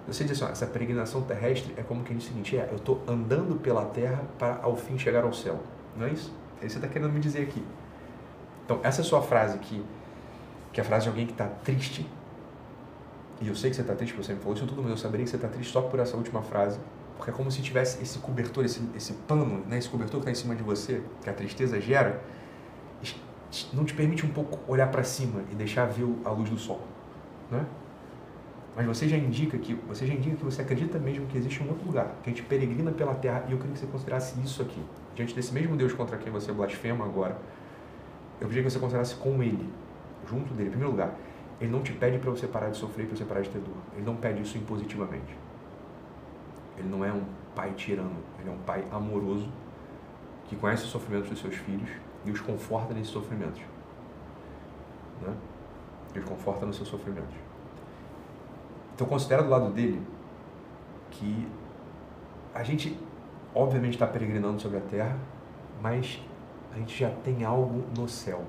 Você 0.06 0.24
diz 0.24 0.40
assim, 0.40 0.50
ó, 0.50 0.52
essa 0.52 0.66
peregrinação 0.66 1.22
terrestre 1.22 1.74
é 1.76 1.82
como 1.82 2.02
que 2.02 2.14
diz 2.14 2.24
o 2.24 2.28
seguinte, 2.28 2.56
é, 2.56 2.68
eu 2.70 2.76
estou 2.76 3.02
andando 3.06 3.58
pela 3.60 3.84
terra 3.86 4.22
para 4.38 4.60
ao 4.62 4.76
fim 4.76 4.96
chegar 4.98 5.24
ao 5.24 5.32
céu. 5.32 5.60
Não 5.96 6.06
é 6.06 6.10
isso? 6.10 6.32
É 6.62 6.66
isso 6.66 6.74
que 6.76 6.80
você 6.80 6.86
está 6.86 6.88
querendo 6.88 7.12
me 7.12 7.20
dizer 7.20 7.42
aqui. 7.42 7.64
Então, 8.64 8.80
essa 8.82 9.02
sua 9.02 9.20
frase 9.22 9.54
aqui, 9.54 9.84
que 10.74 10.80
é 10.80 10.82
a 10.82 10.84
frase 10.84 11.04
de 11.04 11.08
alguém 11.08 11.24
que 11.24 11.32
está 11.32 11.46
triste, 11.46 12.04
e 13.40 13.48
eu 13.48 13.54
sei 13.54 13.70
que 13.70 13.76
você 13.76 13.82
está 13.82 13.94
triste, 13.94 14.12
porque 14.12 14.26
você 14.26 14.34
me 14.34 14.40
falou 14.40 14.54
isso 14.54 14.66
tudo, 14.66 14.82
mas 14.82 14.90
eu 14.90 14.96
saberia 14.96 15.24
que 15.24 15.30
você 15.30 15.36
está 15.36 15.48
triste 15.48 15.72
só 15.72 15.80
por 15.80 16.00
essa 16.00 16.16
última 16.16 16.42
frase, 16.42 16.78
porque 17.16 17.30
é 17.30 17.32
como 17.34 17.50
se 17.50 17.62
tivesse 17.62 18.02
esse 18.02 18.18
cobertor, 18.18 18.64
esse, 18.64 18.82
esse 18.96 19.12
pano, 19.12 19.64
né, 19.66 19.78
esse 19.78 19.88
cobertor 19.88 20.20
que 20.20 20.28
está 20.28 20.32
em 20.32 20.34
cima 20.34 20.56
de 20.56 20.64
você, 20.64 21.00
que 21.22 21.30
a 21.30 21.32
tristeza 21.32 21.80
gera, 21.80 22.20
não 23.72 23.84
te 23.84 23.94
permite 23.94 24.26
um 24.26 24.30
pouco 24.30 24.58
olhar 24.70 24.88
para 24.88 25.04
cima 25.04 25.42
e 25.52 25.54
deixar 25.54 25.86
ver 25.86 26.06
a 26.24 26.30
luz 26.30 26.50
do 26.50 26.58
sol, 26.58 26.80
né? 27.48 27.64
Mas 28.74 28.84
você 28.84 29.08
já 29.08 29.16
indica 29.16 29.56
que 29.56 29.74
você 29.86 30.04
já 30.04 30.12
indica 30.12 30.34
que 30.34 30.44
você 30.44 30.62
acredita 30.62 30.98
mesmo 30.98 31.26
que 31.26 31.38
existe 31.38 31.62
um 31.62 31.68
outro 31.68 31.86
lugar, 31.86 32.16
que 32.20 32.30
a 32.30 32.32
gente 32.32 32.42
peregrina 32.42 32.90
pela 32.90 33.14
terra, 33.14 33.44
e 33.48 33.52
eu 33.52 33.58
queria 33.58 33.74
que 33.74 33.78
você 33.78 33.86
considerasse 33.86 34.40
isso 34.40 34.60
aqui, 34.60 34.82
diante 35.14 35.32
desse 35.36 35.54
mesmo 35.54 35.76
Deus 35.76 35.92
contra 35.92 36.18
quem 36.18 36.32
você 36.32 36.50
blasfema 36.50 37.04
agora. 37.04 37.38
Eu 38.40 38.48
pedi 38.48 38.60
que 38.60 38.68
você 38.68 38.80
considerasse 38.80 39.14
com 39.14 39.40
ele, 39.40 39.70
junto 40.28 40.52
dele. 40.54 40.68
Em 40.68 40.72
primeiro 40.72 40.92
lugar, 40.92 41.14
ele 41.60 41.70
não 41.70 41.82
te 41.82 41.92
pede 41.92 42.18
para 42.18 42.30
você 42.30 42.46
parar 42.46 42.70
de 42.70 42.76
sofrer, 42.76 43.06
para 43.06 43.16
você 43.16 43.24
parar 43.24 43.40
de 43.40 43.50
ter 43.50 43.60
dor. 43.60 43.76
Ele 43.94 44.04
não 44.04 44.16
pede 44.16 44.42
isso 44.42 44.58
impositivamente. 44.58 45.36
Ele 46.76 46.88
não 46.88 47.04
é 47.04 47.12
um 47.12 47.24
pai 47.54 47.72
tirano, 47.72 48.16
ele 48.40 48.48
é 48.48 48.52
um 48.52 48.58
pai 48.58 48.84
amoroso 48.90 49.48
que 50.46 50.56
conhece 50.56 50.84
os 50.84 50.90
sofrimentos 50.90 51.30
dos 51.30 51.40
seus 51.40 51.54
filhos 51.54 51.88
e 52.24 52.30
os 52.30 52.40
conforta 52.40 52.92
nesses 52.92 53.12
sofrimentos. 53.12 53.60
Né? 55.22 55.34
Ele 56.14 56.24
conforta 56.24 56.66
nos 56.66 56.76
seus 56.76 56.88
sofrimentos. 56.88 57.34
Então 58.94 59.06
considera 59.06 59.42
do 59.42 59.48
lado 59.48 59.70
dele 59.70 60.00
que 61.10 61.48
a 62.54 62.62
gente 62.62 62.98
obviamente 63.54 63.94
está 63.94 64.06
peregrinando 64.06 64.60
sobre 64.60 64.78
a 64.78 64.80
terra, 64.80 65.16
mas 65.80 66.20
a 66.72 66.78
gente 66.78 66.96
já 66.98 67.10
tem 67.10 67.44
algo 67.44 67.84
no 67.96 68.08
céu. 68.08 68.44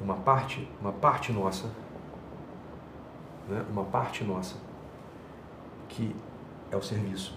Uma 0.00 0.14
parte, 0.16 0.68
uma 0.80 0.92
parte 0.92 1.32
nossa, 1.32 1.68
né? 3.48 3.64
uma 3.70 3.84
parte 3.84 4.22
nossa, 4.22 4.56
que 5.88 6.14
é 6.70 6.76
o 6.76 6.82
serviço, 6.82 7.36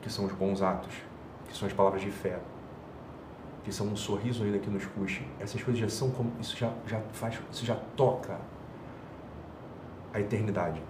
que 0.00 0.10
são 0.10 0.24
os 0.24 0.32
bons 0.32 0.62
atos, 0.62 0.94
que 1.46 1.56
são 1.56 1.68
as 1.68 1.74
palavras 1.74 2.00
de 2.00 2.10
fé, 2.10 2.38
que 3.64 3.72
são 3.72 3.86
um 3.86 3.96
sorriso 3.96 4.42
ainda 4.44 4.58
que 4.58 4.70
nos 4.70 4.84
puxe. 4.86 5.24
Essas 5.38 5.62
coisas 5.62 5.80
já 5.80 5.88
são 5.88 6.10
como 6.10 6.32
isso 6.40 6.56
já, 6.56 6.72
já 6.86 7.00
faz, 7.12 7.38
isso 7.50 7.64
já 7.64 7.76
toca 7.96 8.38
a 10.12 10.20
eternidade. 10.20 10.82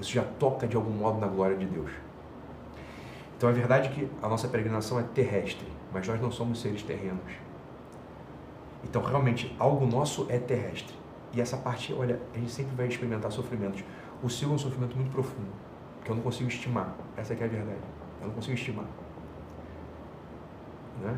Isso 0.00 0.12
já 0.12 0.22
toca 0.22 0.66
de 0.66 0.76
algum 0.76 0.90
modo 0.90 1.18
na 1.18 1.26
glória 1.26 1.56
de 1.56 1.66
Deus. 1.66 1.90
Então 3.36 3.48
é 3.48 3.52
verdade 3.52 3.88
que 3.90 4.08
a 4.22 4.28
nossa 4.28 4.48
peregrinação 4.48 5.00
é 5.00 5.02
terrestre, 5.02 5.66
mas 5.92 6.06
nós 6.06 6.20
não 6.20 6.30
somos 6.30 6.60
seres 6.60 6.82
terrenos. 6.82 7.32
Então 8.84 9.02
realmente 9.02 9.54
algo 9.58 9.86
nosso 9.86 10.26
é 10.28 10.38
terrestre. 10.38 10.94
E 11.32 11.40
essa 11.40 11.56
parte, 11.56 11.92
olha, 11.94 12.20
a 12.34 12.38
gente 12.38 12.50
sempre 12.50 12.74
vai 12.74 12.86
experimentar 12.86 13.32
sofrimentos. 13.32 13.82
O 14.22 14.28
seu 14.28 14.50
é 14.50 14.52
um 14.52 14.58
sofrimento 14.58 14.96
muito 14.96 15.10
profundo, 15.10 15.50
que 16.04 16.10
eu 16.10 16.14
não 16.14 16.22
consigo 16.22 16.48
estimar. 16.48 16.94
Essa 17.16 17.32
é 17.32 17.36
a 17.36 17.48
verdade. 17.48 17.80
Eu 18.20 18.28
não 18.28 18.34
consigo 18.34 18.54
estimar. 18.54 18.84
Né? 21.00 21.16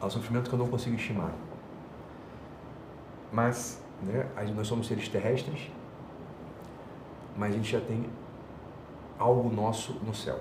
Há 0.00 0.06
um 0.06 0.10
sofrimento 0.10 0.48
que 0.48 0.54
eu 0.54 0.58
não 0.58 0.68
consigo 0.68 0.96
estimar. 0.96 1.32
Mas, 3.32 3.82
né, 4.02 4.26
nós 4.54 4.66
somos 4.66 4.86
seres 4.86 5.08
terrestres, 5.08 5.70
mas 7.36 7.52
a 7.52 7.56
gente 7.56 7.70
já 7.70 7.80
tem 7.80 8.08
algo 9.18 9.54
nosso 9.54 9.92
no 10.04 10.14
céu. 10.14 10.40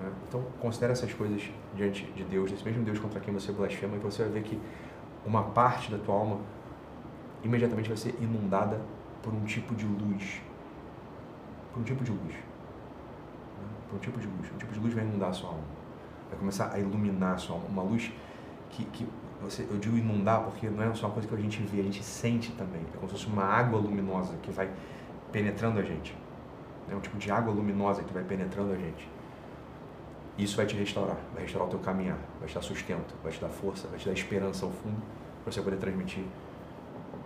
Né? 0.00 0.12
Então, 0.28 0.42
considere 0.60 0.92
essas 0.92 1.12
coisas 1.12 1.42
diante 1.74 2.04
de 2.12 2.24
Deus, 2.24 2.50
desse 2.50 2.64
mesmo 2.64 2.84
Deus 2.84 2.98
contra 2.98 3.20
quem 3.20 3.32
você 3.32 3.52
blasfema, 3.52 3.96
e 3.96 3.98
você 3.98 4.22
vai 4.22 4.32
ver 4.32 4.42
que 4.42 4.60
uma 5.24 5.42
parte 5.42 5.90
da 5.90 5.98
tua 5.98 6.14
alma 6.14 6.40
imediatamente 7.42 7.88
vai 7.88 7.96
ser 7.96 8.14
inundada 8.20 8.80
por 9.22 9.32
um 9.32 9.44
tipo 9.44 9.74
de 9.74 9.86
luz. 9.86 10.40
Por 11.72 11.80
um 11.80 11.84
tipo 11.84 12.04
de 12.04 12.10
luz. 12.10 12.34
Né? 12.34 13.68
Por 13.88 13.96
um 13.96 13.98
tipo 13.98 14.18
de 14.18 14.26
luz. 14.26 14.52
Um 14.52 14.58
tipo 14.58 14.72
de 14.72 14.80
luz 14.80 14.94
vai 14.94 15.04
inundar 15.04 15.30
a 15.30 15.32
sua 15.32 15.50
alma. 15.50 15.64
Vai 16.30 16.38
começar 16.38 16.72
a 16.72 16.78
iluminar 16.78 17.34
a 17.34 17.38
sua 17.38 17.56
alma. 17.56 17.68
Uma 17.68 17.82
luz 17.82 18.12
que, 18.70 18.84
que 18.86 19.06
você, 19.42 19.66
eu 19.70 19.78
digo 19.78 19.96
inundar 19.96 20.42
porque 20.42 20.68
não 20.68 20.82
é 20.82 20.94
só 20.94 21.06
uma 21.06 21.12
coisa 21.12 21.28
que 21.28 21.34
a 21.34 21.38
gente 21.38 21.62
vê, 21.62 21.80
a 21.80 21.84
gente 21.84 22.02
sente 22.02 22.52
também. 22.52 22.82
É 22.94 22.96
como 22.96 23.08
se 23.08 23.14
fosse 23.14 23.26
uma 23.26 23.44
água 23.44 23.78
luminosa 23.78 24.34
que 24.42 24.50
vai 24.50 24.70
penetrando 25.30 25.78
a 25.78 25.82
gente. 25.82 26.16
É 26.90 26.94
um 26.94 27.00
tipo 27.00 27.16
de 27.16 27.30
água 27.30 27.52
luminosa 27.52 28.02
que 28.02 28.12
vai 28.12 28.22
penetrando 28.22 28.72
a 28.72 28.76
gente. 28.76 29.08
Isso 30.36 30.56
vai 30.56 30.66
te 30.66 30.74
restaurar, 30.74 31.16
vai 31.32 31.42
restaurar 31.42 31.68
o 31.68 31.70
teu 31.70 31.78
caminhar, 31.78 32.18
vai 32.40 32.48
te 32.48 32.54
dar 32.54 32.62
sustento, 32.62 33.14
vai 33.22 33.30
te 33.30 33.40
dar 33.40 33.48
força, 33.48 33.86
vai 33.88 33.98
te 33.98 34.06
dar 34.06 34.12
esperança 34.12 34.66
ao 34.66 34.72
fundo 34.72 35.00
para 35.42 35.52
você 35.52 35.62
poder 35.62 35.76
transmitir 35.76 36.24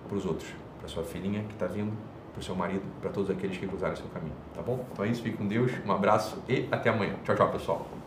para 0.06 0.16
os 0.16 0.26
outros, 0.26 0.50
para 0.78 0.88
sua 0.88 1.04
filhinha 1.04 1.42
que 1.44 1.54
está 1.54 1.66
vindo, 1.66 1.92
para 2.32 2.40
o 2.40 2.42
seu 2.42 2.54
marido, 2.54 2.82
para 3.00 3.10
todos 3.10 3.30
aqueles 3.30 3.56
que 3.56 3.66
cruzaram 3.66 3.94
o 3.94 3.96
seu 3.96 4.06
caminho, 4.08 4.34
tá 4.54 4.62
bom? 4.62 4.84
Então 4.92 5.04
é 5.04 5.08
isso, 5.08 5.22
fique 5.22 5.36
com 5.36 5.46
Deus, 5.46 5.72
um 5.86 5.92
abraço 5.92 6.42
e 6.48 6.68
até 6.70 6.90
amanhã. 6.90 7.14
Tchau, 7.24 7.34
tchau, 7.34 7.50
pessoal. 7.50 7.97